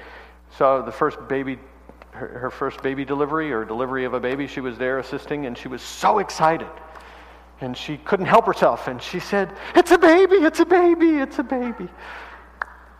saw 0.56 0.82
the 0.82 0.90
first 0.90 1.18
baby, 1.28 1.58
her, 2.10 2.26
her 2.26 2.50
first 2.50 2.82
baby 2.82 3.04
delivery 3.04 3.52
or 3.52 3.64
delivery 3.64 4.04
of 4.04 4.14
a 4.14 4.20
baby. 4.20 4.46
She 4.46 4.60
was 4.60 4.76
there 4.76 4.98
assisting, 4.98 5.46
and 5.46 5.56
she 5.56 5.68
was 5.68 5.82
so 5.82 6.18
excited 6.18 6.68
and 7.62 7.76
she 7.76 7.96
couldn't 7.96 8.26
help 8.26 8.46
herself. 8.46 8.88
And 8.88 9.00
she 9.00 9.20
said, 9.20 9.52
It's 9.74 9.90
a 9.90 9.98
baby, 9.98 10.36
it's 10.36 10.60
a 10.60 10.66
baby, 10.66 11.18
it's 11.18 11.38
a 11.38 11.42
baby. 11.42 11.88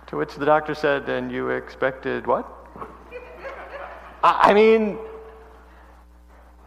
To 0.06 0.16
which 0.16 0.34
the 0.34 0.46
doctor 0.46 0.74
said, 0.74 1.08
And 1.08 1.30
you 1.30 1.50
expected 1.50 2.26
what? 2.26 2.46
I 4.22 4.54
mean, 4.54 4.98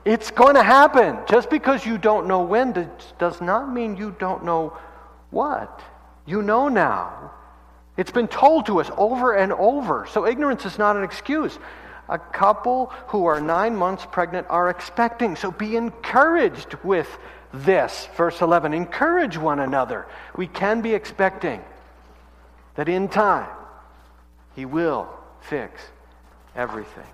it's 0.03 0.29
going 0.29 0.55
to 0.55 0.63
happen. 0.63 1.17
Just 1.27 1.49
because 1.49 1.85
you 1.85 1.97
don't 1.97 2.27
know 2.27 2.41
when 2.41 2.89
does 3.17 3.41
not 3.41 3.71
mean 3.71 3.95
you 3.95 4.15
don't 4.19 4.43
know 4.43 4.77
what. 5.31 5.81
You 6.25 6.41
know 6.41 6.67
now. 6.67 7.31
It's 7.97 8.11
been 8.11 8.27
told 8.27 8.65
to 8.65 8.81
us 8.81 8.91
over 8.97 9.33
and 9.33 9.53
over. 9.53 10.05
So 10.11 10.27
ignorance 10.27 10.65
is 10.65 10.77
not 10.77 10.97
an 10.97 11.03
excuse. 11.03 11.57
A 12.07 12.19
couple 12.19 12.87
who 13.07 13.25
are 13.25 13.41
nine 13.41 13.75
months 13.75 14.05
pregnant 14.11 14.47
are 14.49 14.69
expecting. 14.69 15.35
So 15.35 15.51
be 15.51 15.75
encouraged 15.75 16.75
with 16.83 17.07
this. 17.53 18.07
Verse 18.15 18.41
11 18.41 18.73
encourage 18.73 19.37
one 19.37 19.59
another. 19.59 20.05
We 20.35 20.47
can 20.47 20.81
be 20.81 20.93
expecting. 20.93 21.63
that 22.75 22.89
in 22.89 23.07
time 23.07 23.49
he 24.55 24.65
will 24.65 25.07
fix 25.41 25.81
everything. 26.55 27.07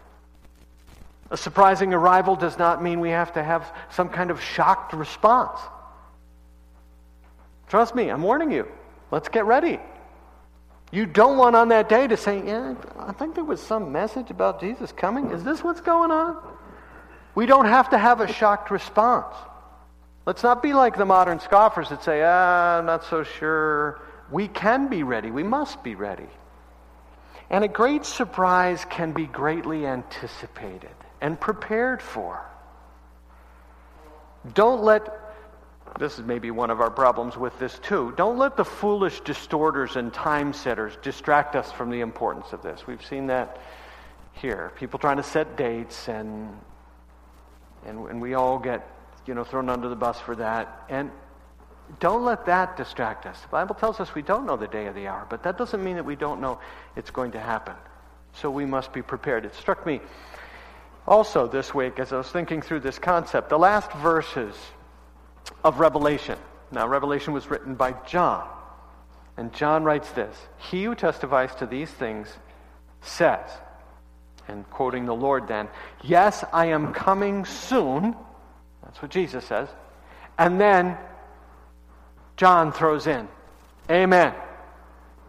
A 1.29 1.37
surprising 1.37 1.93
arrival 1.93 2.35
does 2.35 2.57
not 2.57 2.83
mean 2.83 2.99
we 2.99 3.11
have 3.11 3.33
to 3.33 3.43
have 3.43 3.71
some 3.89 4.09
kind 4.09 4.31
of 4.31 4.41
shocked 4.41 4.93
response. 4.93 5.59
Trust 7.69 7.95
me, 7.95 8.09
I'm 8.09 8.21
warning 8.21 8.51
you. 8.51 8.67
Let's 9.11 9.29
get 9.29 9.45
ready. 9.45 9.79
You 10.91 11.05
don't 11.05 11.37
want 11.37 11.55
on 11.55 11.69
that 11.69 11.87
day 11.87 12.07
to 12.07 12.17
say, 12.17 12.45
Yeah, 12.45 12.75
I 12.99 13.13
think 13.13 13.35
there 13.35 13.45
was 13.45 13.61
some 13.61 13.91
message 13.91 14.29
about 14.29 14.59
Jesus 14.59 14.91
coming. 14.91 15.31
Is 15.31 15.43
this 15.43 15.63
what's 15.63 15.81
going 15.81 16.11
on? 16.11 16.37
We 17.33 17.45
don't 17.45 17.65
have 17.65 17.89
to 17.91 17.97
have 17.97 18.19
a 18.19 18.31
shocked 18.31 18.71
response. 18.71 19.33
Let's 20.25 20.43
not 20.43 20.61
be 20.61 20.73
like 20.73 20.97
the 20.97 21.05
modern 21.05 21.39
scoffers 21.39 21.89
that 21.89 22.03
say, 22.03 22.21
Ah, 22.23 22.77
I'm 22.77 22.85
not 22.85 23.05
so 23.05 23.23
sure. 23.23 24.01
We 24.29 24.47
can 24.47 24.89
be 24.89 25.03
ready. 25.03 25.31
We 25.31 25.43
must 25.43 25.81
be 25.83 25.95
ready. 25.95 26.27
And 27.49 27.63
a 27.63 27.67
great 27.67 28.05
surprise 28.05 28.85
can 28.89 29.11
be 29.11 29.25
greatly 29.25 29.85
anticipated 29.85 30.95
and 31.21 31.39
prepared 31.39 32.01
for. 32.01 32.45
Don't 34.53 34.81
let, 34.83 35.30
this 35.99 36.17
is 36.17 36.25
maybe 36.25 36.51
one 36.51 36.69
of 36.69 36.79
our 36.79 36.89
problems 36.89 37.37
with 37.37 37.57
this 37.59 37.77
too, 37.79 38.13
don't 38.15 38.37
let 38.37 38.55
the 38.55 38.65
foolish 38.65 39.21
distorters 39.21 39.95
and 39.95 40.13
time 40.13 40.53
setters 40.53 40.97
distract 41.01 41.55
us 41.55 41.71
from 41.71 41.89
the 41.89 42.01
importance 42.01 42.53
of 42.53 42.61
this. 42.61 42.87
We've 42.87 43.05
seen 43.05 43.27
that 43.27 43.59
here. 44.33 44.71
People 44.75 44.99
trying 44.99 45.17
to 45.17 45.23
set 45.23 45.57
dates, 45.57 46.07
and, 46.07 46.57
and, 47.85 48.07
and 48.09 48.21
we 48.21 48.33
all 48.33 48.57
get 48.57 48.87
you 49.25 49.33
know, 49.33 49.43
thrown 49.43 49.69
under 49.69 49.89
the 49.89 49.95
bus 49.95 50.19
for 50.19 50.35
that. 50.35 50.85
And 50.89 51.11
don't 51.99 52.23
let 52.23 52.45
that 52.45 52.77
distract 52.77 53.25
us. 53.25 53.39
The 53.41 53.47
Bible 53.49 53.75
tells 53.75 53.99
us 53.99 54.15
we 54.15 54.21
don't 54.21 54.45
know 54.45 54.57
the 54.57 54.67
day 54.67 54.87
or 54.87 54.93
the 54.93 55.07
hour, 55.07 55.27
but 55.29 55.43
that 55.43 55.57
doesn't 55.57 55.83
mean 55.83 55.95
that 55.97 56.05
we 56.05 56.15
don't 56.15 56.41
know 56.41 56.59
it's 56.95 57.11
going 57.11 57.31
to 57.33 57.39
happen. 57.39 57.75
So 58.33 58.49
we 58.49 58.65
must 58.65 58.93
be 58.93 59.01
prepared. 59.01 59.45
It 59.45 59.53
struck 59.55 59.85
me 59.85 59.99
also 61.07 61.47
this 61.47 61.73
week 61.73 61.99
as 61.99 62.13
I 62.13 62.17
was 62.17 62.29
thinking 62.29 62.61
through 62.61 62.79
this 62.79 62.97
concept, 62.97 63.49
the 63.49 63.59
last 63.59 63.91
verses 63.93 64.55
of 65.63 65.79
Revelation. 65.79 66.37
Now, 66.71 66.87
Revelation 66.87 67.33
was 67.33 67.49
written 67.49 67.75
by 67.75 67.93
John. 68.05 68.47
And 69.37 69.53
John 69.53 69.83
writes 69.83 70.09
this 70.11 70.35
He 70.57 70.83
who 70.83 70.95
testifies 70.95 71.53
to 71.55 71.65
these 71.65 71.89
things 71.89 72.27
says, 73.01 73.49
and 74.47 74.69
quoting 74.69 75.05
the 75.05 75.15
Lord 75.15 75.47
then, 75.47 75.67
Yes, 76.03 76.43
I 76.53 76.67
am 76.67 76.93
coming 76.93 77.45
soon. 77.45 78.15
That's 78.83 79.01
what 79.01 79.11
Jesus 79.11 79.45
says. 79.45 79.69
And 80.37 80.59
then 80.59 80.97
John 82.37 82.71
throws 82.71 83.07
in, 83.07 83.27
Amen. 83.89 84.33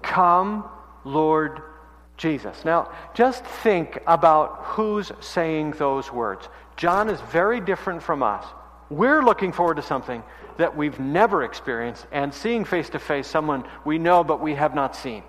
Come, 0.03 0.65
Lord 1.05 1.63
Jesus. 2.17 2.65
Now, 2.65 2.91
just 3.15 3.45
think 3.45 4.01
about 4.07 4.63
who's 4.65 5.13
saying 5.21 5.73
those 5.73 6.13
words. 6.13 6.49
John 6.77 7.09
is 7.09 7.21
very 7.21 7.61
different 7.61 8.03
from 8.03 8.23
us. 8.23 8.45
We're 8.93 9.23
looking 9.23 9.53
forward 9.53 9.77
to 9.77 9.83
something 9.83 10.23
that 10.59 10.77
we've 10.77 11.01
never 11.01 11.45
experienced 11.45 12.07
and 12.13 12.33
seeing 12.35 12.67
face 12.67 12.91
to 12.91 12.99
face 12.99 13.27
someone 13.27 13.65
we 13.87 13.97
know 13.97 14.23
but 14.23 14.41
we 14.43 14.55
have 14.55 14.75
not 14.75 14.95
seen. 14.95 15.23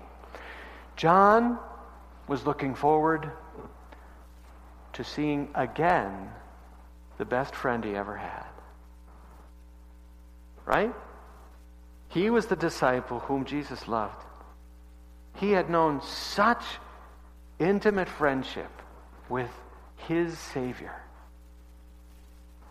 John 0.96 1.58
was 2.28 2.44
looking 2.44 2.74
forward 2.74 3.32
to 4.92 5.02
seeing 5.02 5.48
again 5.54 6.30
the 7.16 7.24
best 7.24 7.54
friend 7.54 7.82
he 7.82 7.96
ever 7.96 8.16
had. 8.16 8.44
Right? 10.66 10.94
He 12.08 12.28
was 12.28 12.46
the 12.46 12.56
disciple 12.56 13.20
whom 13.20 13.46
Jesus 13.46 13.88
loved. 13.88 14.22
He 15.36 15.52
had 15.52 15.70
known 15.70 16.02
such 16.02 16.62
intimate 17.58 18.10
friendship 18.10 18.70
with 19.30 19.50
his 19.96 20.38
Savior. 20.38 21.03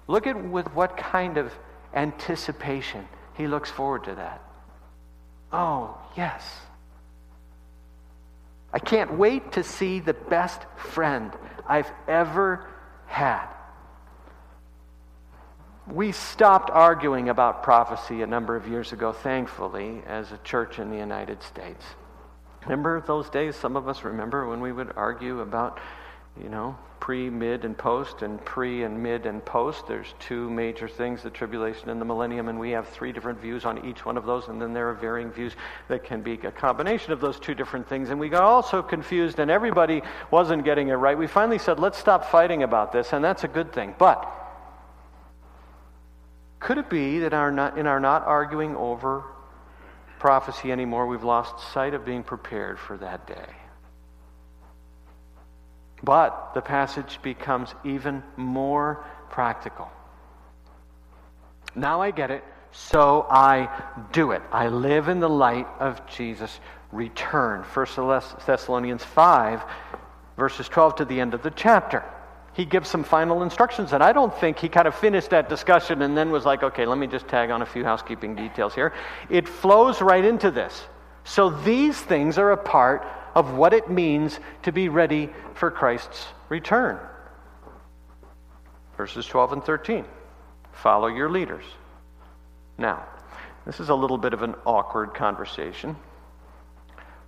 Look 0.08 0.28
at 0.28 0.42
with 0.44 0.74
what 0.74 0.98
kind 0.98 1.38
of 1.38 1.54
anticipation 1.94 3.08
he 3.36 3.48
looks 3.48 3.70
forward 3.70 4.04
to 4.06 4.16
that. 4.16 4.42
Oh, 5.52 5.98
yes. 6.18 6.44
I 8.74 8.80
can't 8.80 9.14
wait 9.18 9.52
to 9.54 9.64
see 9.64 10.00
the 10.00 10.14
best 10.14 10.62
friend 10.76 11.32
I've 11.68 11.92
ever 12.08 12.68
had. 13.06 13.48
We 15.86 16.12
stopped 16.12 16.70
arguing 16.70 17.30
about 17.30 17.62
prophecy 17.62 18.22
a 18.22 18.28
number 18.28 18.56
of 18.56 18.68
years 18.68 18.94
ago, 18.94 19.12
thankfully, 19.12 20.02
as 20.08 20.32
a 20.32 20.38
church 20.40 20.80
in 20.80 20.90
the 20.90 20.98
United 20.98 21.44
States. 21.44 21.84
Remember 22.64 23.02
those 23.02 23.30
days? 23.30 23.56
Some 23.56 23.76
of 23.76 23.88
us 23.88 24.04
remember 24.04 24.48
when 24.48 24.62
we 24.62 24.72
would 24.72 24.94
argue 24.96 25.42
about, 25.42 25.80
you 26.42 26.50
know, 26.50 26.78
pre, 27.00 27.30
mid, 27.30 27.66
and 27.66 27.78
post, 27.78 28.22
and 28.22 28.44
pre 28.46 28.84
and 28.84 29.04
mid 29.04 29.26
and 29.26 29.44
post. 29.44 29.88
There's 29.88 30.14
two 30.20 30.50
major 30.50 30.88
things 30.88 31.22
the 31.22 31.30
tribulation 31.30 31.90
and 31.90 32.00
the 32.00 32.06
millennium, 32.06 32.48
and 32.48 32.60
we 32.60 32.72
have 32.72 32.88
three 32.88 33.12
different 33.12 33.40
views 33.40 33.66
on 33.66 33.86
each 33.86 34.06
one 34.06 34.18
of 34.18 34.26
those, 34.26 34.48
and 34.48 34.62
then 34.62 34.74
there 34.74 34.90
are 34.90 34.94
varying 34.94 35.30
views 35.30 35.54
that 35.90 36.04
can 36.04 36.22
be 36.22 36.34
a 36.34 36.52
combination 36.52 37.12
of 37.12 37.20
those 37.20 37.40
two 37.40 37.54
different 37.54 37.88
things. 37.88 38.10
And 38.10 38.20
we 38.20 38.30
got 38.30 38.42
all 38.42 38.64
so 38.64 38.82
confused, 38.82 39.40
and 39.40 39.52
everybody 39.52 40.02
wasn't 40.32 40.64
getting 40.64 40.88
it 40.88 40.94
right. 40.94 41.18
We 41.18 41.28
finally 41.28 41.60
said, 41.60 41.80
let's 41.80 41.98
stop 41.98 42.32
fighting 42.32 42.64
about 42.64 42.92
this, 42.94 43.14
and 43.14 43.24
that's 43.24 43.44
a 43.44 43.50
good 43.50 43.74
thing. 43.74 43.94
But 43.98 44.26
could 46.60 46.78
it 46.78 46.90
be 46.90 47.20
that 47.20 47.34
our 47.34 47.52
not, 47.52 47.78
in 47.78 47.86
our 47.86 48.00
not 48.00 48.26
arguing 48.26 48.78
over 48.78 49.26
prophecy 50.20 50.72
anymore, 50.72 51.06
we've 51.06 51.26
lost 51.26 51.74
sight 51.74 51.94
of 51.94 52.06
being 52.06 52.24
prepared 52.24 52.80
for 52.80 52.98
that 52.98 53.28
day? 53.28 53.63
But 56.04 56.54
the 56.54 56.62
passage 56.62 57.20
becomes 57.22 57.74
even 57.84 58.24
more 58.36 59.06
practical. 59.30 59.90
Now 61.76 62.02
I 62.02 62.12
get 62.12 62.30
it, 62.30 62.44
so 62.72 63.26
I 63.30 63.70
do 64.12 64.32
it. 64.32 64.42
I 64.52 64.68
live 64.68 65.08
in 65.08 65.20
the 65.20 65.30
light 65.30 65.68
of 65.80 66.06
Jesus' 66.08 66.60
return. 66.92 67.64
1 67.64 67.88
Thessalonians 68.46 69.04
5, 69.04 69.64
verses 70.38 70.68
12 70.68 70.98
to 70.98 71.06
the 71.06 71.20
end 71.20 71.34
of 71.34 71.42
the 71.42 71.52
chapter 71.52 72.04
he 72.54 72.66
gives 72.66 72.88
some 72.88 73.04
final 73.04 73.44
instructions. 73.44 73.94
And 73.94 74.04
I 74.04 74.14
don't 74.14 74.34
think 74.34 74.60
he 74.60 74.70
kind 74.70 74.88
of 74.88 74.96
finished 74.96 75.32
that 75.32 75.50
discussion 75.50 76.02
and 76.04 76.16
then 76.16 76.30
was 76.32 76.46
like, 76.46 76.64
okay, 76.64 76.86
let 76.86 76.98
me 76.98 77.08
just 77.08 77.28
tag 77.28 77.50
on 77.50 77.62
a 77.62 77.66
few 77.66 77.84
housekeeping 77.84 78.36
details 78.36 78.76
here. 78.76 78.94
It 79.30 79.48
flows 79.48 80.02
right 80.02 80.24
into 80.24 80.52
this. 80.52 80.84
So 81.24 81.50
these 81.50 82.00
things 82.00 82.38
are 82.38 82.52
a 82.52 82.58
part 82.58 83.08
of 83.36 83.54
what 83.54 83.74
it 83.74 83.90
means 83.90 84.40
to 84.64 84.72
be 84.72 84.90
ready 84.90 85.30
for 85.54 85.72
Christ's 85.72 86.28
return. 86.50 87.00
Verses 88.98 89.26
12 89.26 89.54
and 89.54 89.64
13. 89.64 90.06
Follow 90.72 91.08
your 91.08 91.30
leaders. 91.30 91.64
Now, 92.78 93.06
this 93.66 93.80
is 93.80 93.90
a 93.90 93.96
little 93.96 94.18
bit 94.18 94.34
of 94.34 94.42
an 94.42 94.56
awkward 94.66 95.14
conversation. 95.14 95.96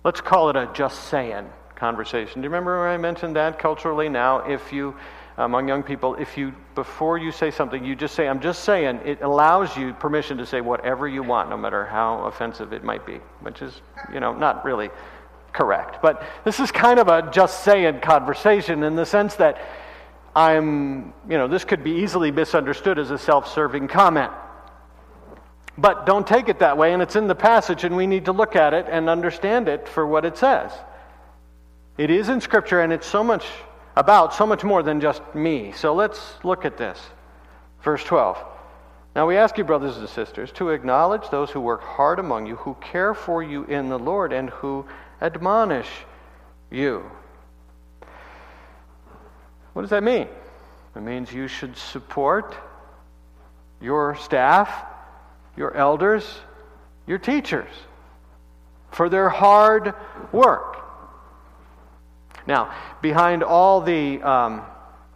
Let's 0.04 0.20
call 0.20 0.50
it 0.50 0.56
a 0.56 0.70
just 0.72 1.04
saying 1.04 1.50
conversation. 1.74 2.40
Do 2.40 2.46
you 2.46 2.50
remember 2.50 2.80
when 2.80 2.90
I 2.90 2.96
mentioned 2.96 3.36
that 3.36 3.58
culturally? 3.58 4.08
Now, 4.08 4.38
if 4.38 4.72
you, 4.72 4.96
among 5.36 5.68
young 5.68 5.82
people, 5.82 6.14
if 6.14 6.36
you, 6.36 6.54
before 6.74 7.18
you 7.18 7.32
say 7.32 7.50
something, 7.50 7.84
you 7.84 7.96
just 7.96 8.14
say, 8.14 8.28
I'm 8.28 8.40
just 8.40 8.64
saying, 8.64 9.00
it 9.04 9.22
allows 9.22 9.76
you 9.76 9.92
permission 9.94 10.38
to 10.38 10.46
say 10.46 10.60
whatever 10.60 11.08
you 11.08 11.22
want, 11.22 11.50
no 11.50 11.56
matter 11.56 11.84
how 11.84 12.24
offensive 12.24 12.72
it 12.72 12.84
might 12.84 13.04
be, 13.06 13.20
which 13.40 13.62
is, 13.62 13.80
you 14.12 14.20
know, 14.20 14.32
not 14.34 14.64
really 14.64 14.90
correct. 15.52 16.02
But 16.02 16.22
this 16.44 16.60
is 16.60 16.70
kind 16.70 16.98
of 16.98 17.08
a 17.08 17.30
just 17.30 17.64
saying 17.64 18.00
conversation 18.00 18.82
in 18.82 18.96
the 18.96 19.06
sense 19.06 19.34
that 19.36 19.60
I'm, 20.34 21.14
you 21.28 21.38
know, 21.38 21.48
this 21.48 21.64
could 21.64 21.82
be 21.82 21.92
easily 22.02 22.30
misunderstood 22.30 22.98
as 22.98 23.10
a 23.10 23.18
self 23.18 23.52
serving 23.52 23.88
comment. 23.88 24.32
But 25.78 26.06
don't 26.06 26.26
take 26.26 26.48
it 26.48 26.58
that 26.60 26.78
way, 26.78 26.92
and 26.92 27.02
it's 27.02 27.16
in 27.16 27.26
the 27.26 27.34
passage, 27.34 27.84
and 27.84 27.96
we 27.96 28.06
need 28.06 28.26
to 28.26 28.32
look 28.32 28.56
at 28.56 28.72
it 28.72 28.86
and 28.88 29.08
understand 29.08 29.68
it 29.68 29.88
for 29.88 30.06
what 30.06 30.24
it 30.24 30.38
says. 30.38 30.72
It 31.98 32.10
is 32.10 32.28
in 32.28 32.40
Scripture, 32.40 32.80
and 32.80 32.92
it's 32.92 33.06
so 33.06 33.22
much 33.22 33.44
about 33.96 34.34
so 34.34 34.46
much 34.46 34.62
more 34.62 34.82
than 34.82 35.00
just 35.00 35.22
me. 35.34 35.72
So 35.72 35.94
let's 35.94 36.34
look 36.44 36.64
at 36.64 36.76
this. 36.76 37.00
Verse 37.82 38.04
12. 38.04 38.38
Now 39.14 39.26
we 39.26 39.38
ask 39.38 39.56
you, 39.56 39.64
brothers 39.64 39.96
and 39.96 40.08
sisters, 40.08 40.52
to 40.52 40.68
acknowledge 40.70 41.30
those 41.30 41.50
who 41.50 41.60
work 41.60 41.82
hard 41.82 42.18
among 42.18 42.46
you, 42.46 42.56
who 42.56 42.76
care 42.82 43.14
for 43.14 43.42
you 43.42 43.64
in 43.64 43.88
the 43.88 43.98
Lord, 43.98 44.34
and 44.34 44.50
who 44.50 44.84
admonish 45.20 45.88
you. 46.70 47.10
What 49.72 49.82
does 49.82 49.90
that 49.90 50.02
mean? 50.02 50.28
It 50.94 51.02
means 51.02 51.32
you 51.32 51.48
should 51.48 51.76
support 51.76 52.56
your 53.80 54.16
staff, 54.16 54.70
your 55.56 55.74
elders, 55.74 56.38
your 57.06 57.18
teachers 57.18 57.70
for 58.90 59.08
their 59.08 59.28
hard 59.28 59.92
work. 60.32 60.78
Now, 62.46 62.74
behind 63.02 63.42
all 63.42 63.80
the, 63.80 64.22
um, 64.22 64.62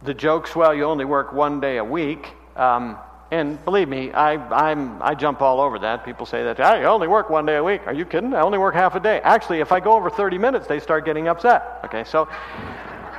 the 0.03 0.13
jokes, 0.13 0.55
well, 0.55 0.73
you 0.73 0.83
only 0.83 1.05
work 1.05 1.33
one 1.33 1.59
day 1.59 1.77
a 1.77 1.83
week, 1.83 2.33
um, 2.55 2.97
And 3.31 3.63
believe 3.63 3.87
me, 3.87 4.11
I, 4.11 4.33
I'm, 4.33 5.01
I 5.01 5.15
jump 5.15 5.41
all 5.41 5.61
over 5.61 5.79
that. 5.79 6.03
People 6.03 6.25
say 6.25 6.43
that, 6.43 6.59
I 6.59 6.83
only 6.83 7.07
work 7.07 7.29
one 7.29 7.45
day 7.45 7.55
a 7.55 7.63
week. 7.63 7.81
Are 7.87 7.93
you 7.93 8.03
kidding? 8.03 8.33
I 8.33 8.41
only 8.41 8.57
work 8.57 8.75
half 8.75 8.93
a 8.95 8.99
day. 8.99 9.21
Actually, 9.23 9.61
if 9.61 9.71
I 9.71 9.79
go 9.79 9.93
over 9.93 10.09
30 10.09 10.37
minutes, 10.37 10.67
they 10.67 10.81
start 10.81 11.05
getting 11.05 11.29
upset. 11.29 11.79
Okay, 11.85 12.03
so, 12.03 12.27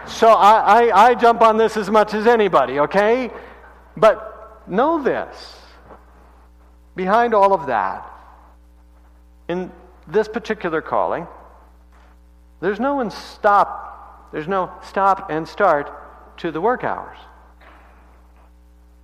so 0.06 0.28
I, 0.28 0.84
I, 0.84 1.06
I 1.08 1.14
jump 1.14 1.40
on 1.40 1.56
this 1.56 1.78
as 1.78 1.88
much 1.88 2.12
as 2.12 2.26
anybody, 2.26 2.80
okay? 2.80 3.30
But 3.96 4.60
know 4.68 5.02
this 5.02 5.56
behind 6.94 7.32
all 7.32 7.54
of 7.54 7.66
that, 7.68 8.06
in 9.48 9.72
this 10.06 10.28
particular 10.28 10.82
calling, 10.82 11.26
there's 12.60 12.78
no 12.78 13.08
stop, 13.08 14.28
there's 14.30 14.46
no 14.48 14.70
stop 14.82 15.30
and 15.30 15.48
start 15.48 16.38
to 16.38 16.50
the 16.50 16.60
work 16.60 16.84
hours. 16.84 17.16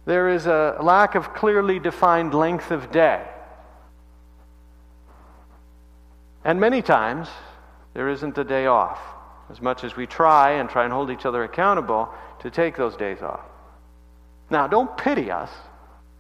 There 0.09 0.31
is 0.31 0.47
a 0.47 0.79
lack 0.81 1.17
of 1.17 1.35
clearly 1.35 1.79
defined 1.79 2.33
length 2.33 2.71
of 2.71 2.91
day. 2.91 3.23
And 6.43 6.59
many 6.59 6.81
times, 6.81 7.29
there 7.93 8.09
isn't 8.09 8.39
a 8.39 8.43
day 8.43 8.65
off, 8.65 8.99
as 9.51 9.61
much 9.61 9.85
as 9.85 9.97
we 9.97 10.07
try 10.07 10.53
and 10.53 10.71
try 10.71 10.85
and 10.85 10.95
hold 10.95 11.11
each 11.11 11.27
other 11.27 11.45
accountable 11.45 12.09
to 12.39 12.51
take 12.51 12.75
those 12.75 12.97
days 12.97 13.21
off. 13.21 13.43
Now, 14.49 14.67
don't 14.67 14.97
pity 14.97 15.31
us, 15.31 15.51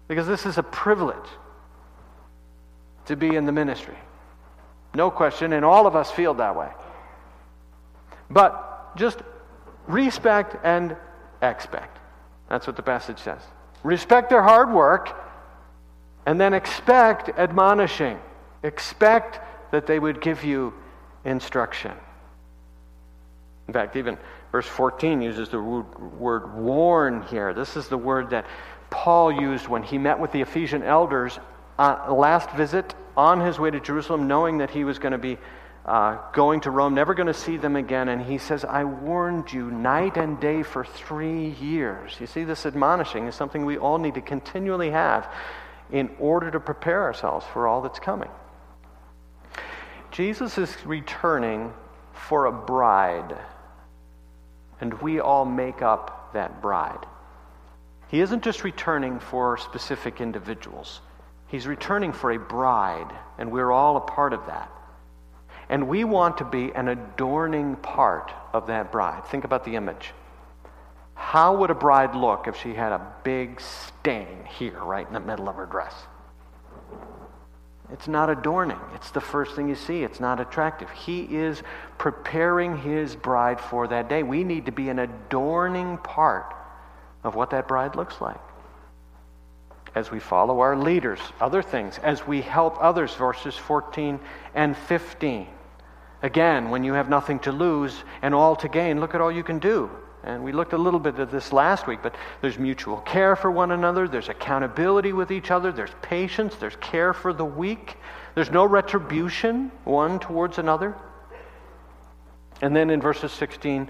because 0.07 0.27
this 0.27 0.45
is 0.45 0.59
a 0.59 0.63
privilege 0.63 1.31
to 3.07 3.17
be 3.17 3.37
in 3.37 3.47
the 3.47 3.53
ministry. 3.53 3.97
No 4.93 5.11
question, 5.11 5.55
and 5.55 5.65
all 5.65 5.87
of 5.87 5.97
us 5.97 6.11
feel 6.11 6.35
that 6.35 6.55
way. 6.55 6.69
But 8.29 8.99
just 8.99 9.23
respect 9.87 10.57
and 10.63 10.95
expect. 11.41 11.97
That's 12.51 12.67
what 12.67 12.77
the 12.77 12.83
passage 12.83 13.21
says. 13.21 13.41
Respect 13.83 14.31
their 14.31 14.43
hard 14.43 14.73
work, 14.73 15.17
and 16.27 16.41
then 16.41 16.53
expect 16.55 17.31
admonishing. 17.39 18.19
Expect 18.63 19.41
that 19.73 19.87
they 19.87 19.99
would 19.99 20.21
give 20.21 20.45
you 20.45 20.75
instruction. 21.25 21.93
In 23.69 23.75
fact, 23.75 23.97
even 23.97 24.19
verse 24.51 24.67
14 24.67 25.21
uses 25.21 25.51
the 25.51 25.61
word 25.61 26.55
warn 26.55 27.23
here. 27.23 27.53
This 27.53 27.77
is 27.77 27.89
the 27.89 27.99
word 27.99 28.31
that 28.31 28.47
Paul 28.91 29.31
used 29.31 29.69
when 29.69 29.83
he 29.83 29.99
met 29.99 30.19
with 30.19 30.33
the 30.33 30.41
Ephesian 30.41 30.83
elders 30.83 31.39
uh, 31.79 32.13
last 32.13 32.51
visit 32.53 32.95
on 33.17 33.41
his 33.41 33.59
way 33.59 33.71
to 33.71 33.79
Jerusalem, 33.79 34.27
knowing 34.27 34.59
that 34.59 34.71
he 34.71 34.85
was 34.85 34.99
going 34.99 35.13
to 35.13 35.19
be 35.19 35.39
uh, 35.89 36.19
going 36.33 36.61
to 36.61 36.71
Rome, 36.71 36.95
never 36.95 37.15
going 37.15 37.29
to 37.29 37.35
see 37.35 37.57
them 37.57 37.75
again. 37.75 38.09
And 38.09 38.21
he 38.21 38.37
says, 38.37 38.63
I 38.63 38.85
warned 38.85 39.53
you 39.53 39.71
night 39.71 40.19
and 40.19 40.39
day 40.39 40.63
for 40.63 40.85
three 40.85 41.49
years. 41.49 42.13
You 42.21 42.27
see, 42.27 42.45
this 42.45 42.67
admonishing 42.67 43.27
is 43.27 43.35
something 43.35 43.65
we 43.65 43.79
all 43.79 43.97
need 43.97 44.15
to 44.15 44.21
continually 44.21 44.91
have 44.91 45.33
in 45.91 46.11
order 46.19 46.51
to 46.51 46.61
prepare 46.61 47.03
ourselves 47.05 47.47
for 47.55 47.67
all 47.67 47.81
that's 47.81 47.99
coming. 47.99 48.29
Jesus 50.11 50.59
is 50.59 50.77
returning 50.85 51.73
for 52.13 52.45
a 52.45 52.53
bride, 52.53 53.37
and 54.83 54.93
we 55.01 55.21
all 55.21 55.47
make 55.47 55.81
up 55.81 56.35
that 56.35 56.61
bride. 56.61 57.07
He 58.09 58.21
isn't 58.21 58.43
just 58.43 58.63
returning 58.63 59.21
for 59.21 59.57
specific 59.57 60.21
individuals, 60.21 61.01
He's 61.47 61.67
returning 61.67 62.13
for 62.13 62.31
a 62.31 62.39
bride, 62.39 63.11
and 63.39 63.51
we're 63.51 63.73
all 63.73 63.97
a 63.97 64.01
part 64.03 64.35
of 64.35 64.45
that. 64.49 64.71
And 65.69 65.89
we 65.89 66.05
want 66.05 66.39
to 66.39 66.45
be 66.45 66.73
an 66.73 66.89
adorning 66.89 67.77
part 67.77 68.33
of 68.53 68.69
that 68.69 68.91
bride. 68.91 69.25
Think 69.27 69.45
about 69.45 69.65
the 69.65 69.77
image. 69.77 70.13
How 71.15 71.57
would 71.57 71.71
a 71.71 71.75
bride 71.75 72.15
look 72.15 72.47
if 72.47 72.57
she 72.57 72.75
had 72.75 72.93
a 72.93 73.13
big 73.23 73.61
stain 73.61 74.45
here, 74.59 74.83
right 74.83 75.07
in 75.07 75.13
the 75.13 75.21
middle 75.21 75.49
of 75.49 75.57
her 75.57 75.67
dress? 75.67 75.95
It's 77.93 78.09
not 78.09 78.31
adorning. 78.31 78.79
It's 78.95 79.11
the 79.11 79.21
first 79.21 79.57
thing 79.57 79.69
you 79.69 79.75
see. 79.75 80.05
It's 80.05 80.21
not 80.21 80.41
attractive. 80.41 80.91
He 80.91 81.23
is 81.23 81.63
preparing 81.97 82.79
his 82.79 83.17
bride 83.17 83.61
for 83.61 83.89
that 83.89 84.09
day. 84.09 84.23
We 84.23 84.45
need 84.45 84.67
to 84.67 84.73
be 84.73 84.89
an 84.91 84.99
adorning 84.99 85.99
part 85.99 86.55
of 87.25 87.35
what 87.35 87.51
that 87.51 87.67
bride 87.67 87.97
looks 87.97 88.21
like. 88.21 88.41
As 89.95 90.11
we 90.11 90.21
follow 90.21 90.61
our 90.61 90.77
leaders, 90.77 91.19
other 91.41 91.63
things, 91.63 91.99
as 91.99 92.27
we 92.27 92.43
help 92.43 92.77
others, 92.79 93.15
verses 93.15 93.57
14 93.57 94.21
and 94.55 94.77
15. 94.77 95.49
Again, 96.23 96.71
when 96.71 96.83
you 96.83 96.95
have 96.95 97.09
nothing 97.09 97.39
to 97.41 97.53
lose 97.53 98.03
and 98.23 98.35
all 98.35 98.57
to 98.57 98.69
gain, 98.69 99.01
look 99.01 99.15
at 99.15 99.21
all 99.21 99.31
you 99.31 99.45
can 99.45 99.59
do. 99.59 99.91
And 100.25 100.43
we 100.43 100.51
looked 100.51 100.73
a 100.73 100.79
little 100.79 100.99
bit 100.99 101.19
at 101.19 101.31
this 101.31 101.53
last 101.53 101.87
week, 101.87 102.01
but 102.03 102.15
there's 102.41 102.59
mutual 102.59 102.99
care 102.99 103.37
for 103.37 103.51
one 103.51 103.71
another, 103.71 104.09
there's 104.09 104.29
accountability 104.29 105.13
with 105.13 105.31
each 105.31 105.51
other, 105.51 105.71
there's 105.71 105.95
patience, 106.03 106.57
there's 106.57 106.77
care 106.77 107.13
for 107.13 107.33
the 107.33 107.45
weak, 107.45 107.97
there's 108.35 108.51
no 108.51 108.65
retribution 108.65 109.71
one 109.85 110.19
towards 110.19 110.59
another. 110.59 110.97
And 112.61 112.75
then 112.75 112.91
in 112.91 113.01
verses 113.01 113.31
16 113.33 113.89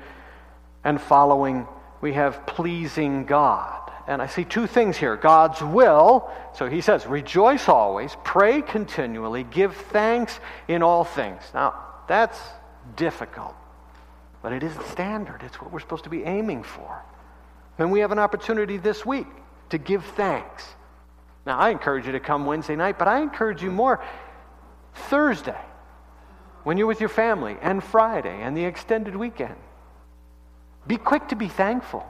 and 0.84 1.00
following, 1.00 1.66
we 2.02 2.12
have 2.12 2.46
pleasing 2.46 3.24
God. 3.24 3.90
And 4.06 4.20
I 4.20 4.26
see 4.26 4.44
two 4.44 4.66
things 4.66 4.96
here 4.96 5.16
God's 5.16 5.62
will. 5.62 6.30
So 6.54 6.68
he 6.68 6.82
says, 6.82 7.06
rejoice 7.06 7.68
always, 7.68 8.16
pray 8.22 8.60
continually, 8.60 9.44
give 9.44 9.74
thanks 9.76 10.38
in 10.66 10.82
all 10.82 11.04
things. 11.04 11.42
Now, 11.54 11.87
that's 12.08 12.38
difficult. 12.96 13.54
But 14.42 14.52
it 14.52 14.62
is 14.62 14.74
the 14.74 14.84
standard. 14.84 15.42
It's 15.42 15.60
what 15.60 15.72
we're 15.72 15.80
supposed 15.80 16.04
to 16.04 16.10
be 16.10 16.24
aiming 16.24 16.62
for. 16.62 17.02
And 17.78 17.92
we 17.92 18.00
have 18.00 18.12
an 18.12 18.18
opportunity 18.18 18.76
this 18.76 19.04
week 19.06 19.26
to 19.70 19.78
give 19.78 20.04
thanks. 20.04 20.64
Now, 21.46 21.58
I 21.58 21.70
encourage 21.70 22.06
you 22.06 22.12
to 22.12 22.20
come 22.20 22.46
Wednesday 22.46 22.76
night, 22.76 22.98
but 22.98 23.08
I 23.08 23.20
encourage 23.20 23.62
you 23.62 23.70
more 23.70 24.02
Thursday 24.94 25.58
when 26.64 26.76
you're 26.76 26.86
with 26.86 27.00
your 27.00 27.08
family, 27.08 27.56
and 27.62 27.82
Friday, 27.82 28.42
and 28.42 28.56
the 28.56 28.64
extended 28.64 29.16
weekend. 29.16 29.54
Be 30.86 30.96
quick 30.98 31.28
to 31.28 31.36
be 31.36 31.48
thankful. 31.48 32.06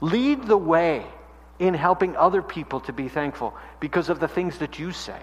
Lead 0.00 0.46
the 0.46 0.58
way 0.58 1.06
in 1.58 1.72
helping 1.72 2.16
other 2.16 2.42
people 2.42 2.80
to 2.80 2.92
be 2.92 3.08
thankful 3.08 3.54
because 3.80 4.10
of 4.10 4.20
the 4.20 4.28
things 4.28 4.58
that 4.58 4.78
you 4.78 4.92
say 4.92 5.20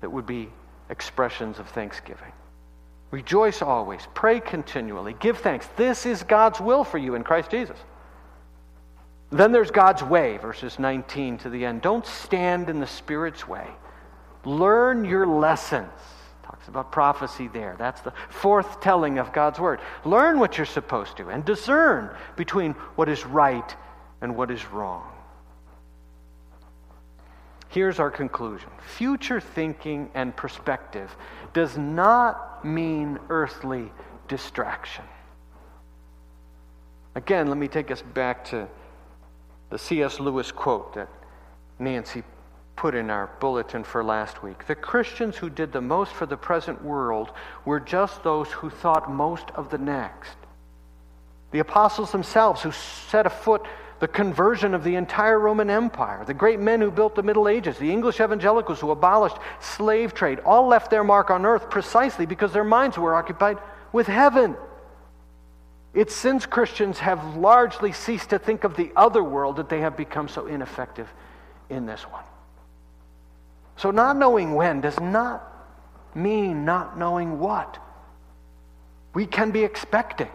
that 0.00 0.10
would 0.10 0.26
be 0.26 0.48
expressions 0.88 1.58
of 1.58 1.68
thanksgiving. 1.68 2.32
Rejoice 3.12 3.60
always. 3.60 4.00
Pray 4.14 4.40
continually. 4.40 5.14
Give 5.20 5.36
thanks. 5.38 5.68
This 5.76 6.06
is 6.06 6.22
God's 6.22 6.60
will 6.60 6.82
for 6.82 6.96
you 6.96 7.14
in 7.14 7.22
Christ 7.22 7.50
Jesus. 7.50 7.76
Then 9.30 9.52
there's 9.52 9.70
God's 9.70 10.02
way, 10.02 10.38
verses 10.38 10.78
19 10.78 11.38
to 11.38 11.50
the 11.50 11.64
end. 11.64 11.82
Don't 11.82 12.06
stand 12.06 12.70
in 12.70 12.80
the 12.80 12.86
Spirit's 12.86 13.46
way. 13.46 13.66
Learn 14.44 15.04
your 15.04 15.26
lessons. 15.26 15.92
Talks 16.42 16.68
about 16.68 16.90
prophecy 16.90 17.48
there. 17.48 17.76
That's 17.78 18.00
the 18.00 18.14
forth 18.30 18.80
telling 18.80 19.18
of 19.18 19.32
God's 19.32 19.60
word. 19.60 19.80
Learn 20.06 20.38
what 20.38 20.56
you're 20.56 20.66
supposed 20.66 21.18
to 21.18 21.28
and 21.28 21.44
discern 21.44 22.10
between 22.36 22.72
what 22.96 23.10
is 23.10 23.26
right 23.26 23.76
and 24.22 24.36
what 24.36 24.50
is 24.50 24.64
wrong. 24.66 25.06
Here's 27.68 27.98
our 27.98 28.10
conclusion 28.10 28.70
future 28.96 29.40
thinking 29.40 30.10
and 30.14 30.34
perspective 30.34 31.14
does 31.52 31.76
not 31.76 32.51
mean 32.64 33.18
earthly 33.28 33.90
distraction. 34.28 35.04
Again, 37.14 37.48
let 37.48 37.58
me 37.58 37.68
take 37.68 37.90
us 37.90 38.02
back 38.14 38.44
to 38.46 38.68
the 39.70 39.78
C.S. 39.78 40.20
Lewis 40.20 40.50
quote 40.50 40.94
that 40.94 41.08
Nancy 41.78 42.22
put 42.76 42.94
in 42.94 43.10
our 43.10 43.30
bulletin 43.38 43.84
for 43.84 44.02
last 44.02 44.42
week. 44.42 44.66
The 44.66 44.74
Christians 44.74 45.36
who 45.36 45.50
did 45.50 45.72
the 45.72 45.80
most 45.80 46.12
for 46.12 46.26
the 46.26 46.36
present 46.36 46.82
world 46.82 47.32
were 47.64 47.80
just 47.80 48.22
those 48.22 48.50
who 48.50 48.70
thought 48.70 49.10
most 49.10 49.50
of 49.54 49.70
the 49.70 49.78
next. 49.78 50.36
The 51.50 51.58
apostles 51.58 52.12
themselves, 52.12 52.62
who 52.62 52.72
set 52.72 53.26
afoot 53.26 53.66
the 54.02 54.08
conversion 54.08 54.74
of 54.74 54.82
the 54.82 54.96
entire 54.96 55.38
Roman 55.38 55.70
Empire, 55.70 56.24
the 56.24 56.34
great 56.34 56.58
men 56.58 56.80
who 56.80 56.90
built 56.90 57.14
the 57.14 57.22
Middle 57.22 57.46
Ages, 57.46 57.78
the 57.78 57.92
English 57.92 58.20
evangelicals 58.20 58.80
who 58.80 58.90
abolished 58.90 59.36
slave 59.60 60.12
trade, 60.12 60.40
all 60.40 60.66
left 60.66 60.90
their 60.90 61.04
mark 61.04 61.30
on 61.30 61.46
earth 61.46 61.70
precisely 61.70 62.26
because 62.26 62.52
their 62.52 62.64
minds 62.64 62.98
were 62.98 63.14
occupied 63.14 63.58
with 63.92 64.08
heaven. 64.08 64.56
It's 65.94 66.16
since 66.16 66.46
Christians 66.46 66.98
have 66.98 67.36
largely 67.36 67.92
ceased 67.92 68.30
to 68.30 68.40
think 68.40 68.64
of 68.64 68.74
the 68.74 68.90
other 68.96 69.22
world 69.22 69.54
that 69.54 69.68
they 69.68 69.82
have 69.82 69.96
become 69.96 70.26
so 70.26 70.46
ineffective 70.46 71.08
in 71.70 71.86
this 71.86 72.02
one. 72.02 72.24
So, 73.76 73.92
not 73.92 74.16
knowing 74.16 74.56
when 74.56 74.80
does 74.80 74.98
not 74.98 75.48
mean 76.12 76.64
not 76.64 76.98
knowing 76.98 77.38
what. 77.38 77.78
We 79.14 79.26
can 79.26 79.52
be 79.52 79.62
expecting. 79.62 80.30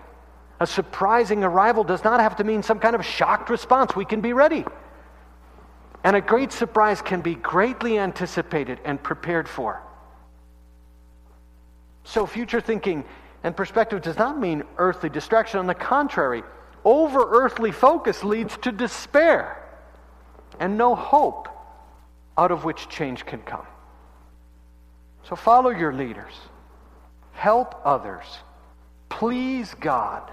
A 0.60 0.67
surprising 0.67 1.43
arrival 1.43 1.84
does 1.84 2.04
not 2.04 2.20
have 2.20 2.38
to 2.38 2.43
mean 2.43 2.63
some 2.63 2.80
kind 2.80 2.96
of 2.96 3.06
shocked 3.06 3.50
response. 3.50 3.96
We 3.96 4.06
can 4.06 4.22
be 4.22 4.34
ready. 4.34 4.65
And 6.04 6.15
a 6.15 6.22
great 6.22 6.52
surprise 6.52 7.02
can 7.02 7.22
be 7.22 7.36
greatly 7.36 8.00
anticipated 8.00 8.80
and 8.86 9.02
prepared 9.02 9.48
for. 9.48 9.82
So, 12.04 12.26
future 12.26 12.62
thinking 12.62 13.04
and 13.43 13.56
perspective 13.56 14.02
does 14.02 14.17
not 14.17 14.39
mean 14.39 14.63
earthly 14.78 15.10
distraction. 15.10 15.60
On 15.60 15.67
the 15.67 15.76
contrary, 15.76 16.43
over 16.84 17.43
earthly 17.43 17.72
focus 17.72 18.24
leads 18.24 18.58
to 18.58 18.72
despair. 18.72 19.63
and 20.60 20.76
no 20.76 20.96
hope 20.96 21.48
out 22.38 22.52
of 22.52 22.63
which 22.63 22.89
change 22.89 23.26
can 23.26 23.39
come. 23.41 23.65
So 25.30 25.36
follow 25.36 25.70
your 25.70 25.93
leaders, 25.93 26.34
help 27.34 27.80
others, 27.86 28.26
please 29.10 29.76
God 29.80 30.32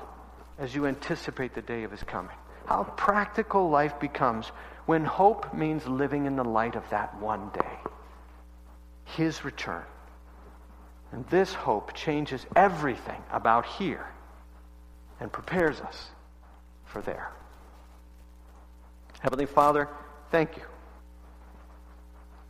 as 0.58 0.74
you 0.74 0.86
anticipate 0.86 1.54
the 1.54 1.62
day 1.62 1.82
of 1.82 1.90
his 1.90 2.02
coming. 2.02 2.36
How 2.66 2.84
practical 2.84 3.68
life 3.68 3.98
becomes 4.00 4.46
when 4.86 5.04
hope 5.04 5.52
means 5.54 5.86
living 5.86 6.26
in 6.26 6.36
the 6.36 6.44
light 6.44 6.76
of 6.76 6.88
that 6.90 7.18
one 7.20 7.50
day, 7.50 7.78
his 9.04 9.44
return. 9.44 9.82
And 11.12 11.26
this 11.28 11.54
hope 11.54 11.94
changes 11.94 12.44
everything 12.56 13.22
about 13.30 13.66
here 13.66 14.06
and 15.20 15.30
prepares 15.32 15.80
us 15.80 16.08
for 16.84 17.00
there. 17.02 17.30
Heavenly 19.20 19.46
Father, 19.46 19.88
thank 20.30 20.56
you 20.56 20.62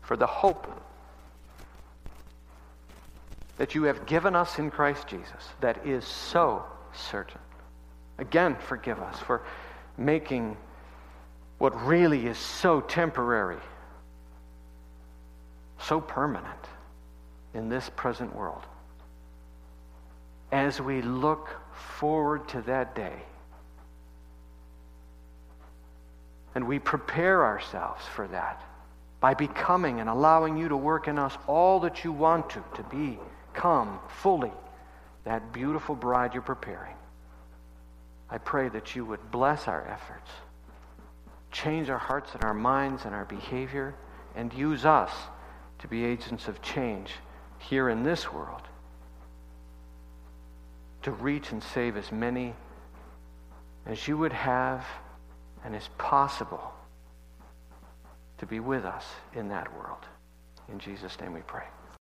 for 0.02 0.16
the 0.16 0.26
hope 0.26 0.66
that 3.58 3.74
you 3.74 3.84
have 3.84 4.06
given 4.06 4.34
us 4.34 4.58
in 4.58 4.70
Christ 4.70 5.06
Jesus 5.06 5.48
that 5.60 5.86
is 5.86 6.04
so 6.04 6.64
certain. 6.92 7.40
Again, 8.18 8.56
forgive 8.68 9.00
us 9.00 9.18
for 9.20 9.42
making 9.96 10.56
what 11.58 11.74
really 11.84 12.26
is 12.26 12.38
so 12.38 12.80
temporary 12.80 13.60
so 15.84 16.00
permanent 16.00 16.48
in 17.52 17.68
this 17.68 17.90
present 17.94 18.34
world. 18.34 18.62
As 20.50 20.80
we 20.80 21.02
look 21.02 21.50
forward 21.98 22.48
to 22.48 22.62
that 22.62 22.94
day 22.94 23.16
and 26.54 26.66
we 26.66 26.78
prepare 26.78 27.44
ourselves 27.44 28.04
for 28.14 28.26
that 28.28 28.62
by 29.20 29.34
becoming 29.34 30.00
and 30.00 30.08
allowing 30.08 30.56
you 30.56 30.68
to 30.68 30.76
work 30.76 31.08
in 31.08 31.18
us 31.18 31.36
all 31.46 31.80
that 31.80 32.04
you 32.04 32.12
want 32.12 32.50
to, 32.50 32.62
to 32.74 32.84
become 33.52 33.98
fully 34.08 34.52
that 35.24 35.52
beautiful 35.52 35.94
bride 35.94 36.34
you're 36.34 36.42
preparing. 36.42 36.94
I 38.30 38.38
pray 38.38 38.68
that 38.70 38.96
you 38.96 39.04
would 39.04 39.30
bless 39.30 39.68
our 39.68 39.86
efforts, 39.86 40.30
change 41.52 41.90
our 41.90 41.98
hearts 41.98 42.34
and 42.34 42.44
our 42.44 42.54
minds 42.54 43.04
and 43.04 43.14
our 43.14 43.24
behavior, 43.24 43.94
and 44.34 44.52
use 44.52 44.84
us 44.84 45.12
to 45.78 45.88
be 45.88 46.04
agents 46.04 46.48
of 46.48 46.60
change 46.62 47.12
here 47.58 47.88
in 47.88 48.02
this 48.02 48.32
world 48.32 48.62
to 51.04 51.10
reach 51.10 51.52
and 51.52 51.62
save 51.62 51.98
as 51.98 52.10
many 52.10 52.54
as 53.86 54.08
you 54.08 54.16
would 54.16 54.32
have 54.32 54.84
and 55.62 55.76
is 55.76 55.88
possible 55.98 56.72
to 58.38 58.46
be 58.46 58.58
with 58.58 58.84
us 58.84 59.04
in 59.34 59.48
that 59.48 59.70
world. 59.76 60.06
In 60.70 60.78
Jesus' 60.78 61.20
name 61.20 61.34
we 61.34 61.42
pray. 61.42 61.64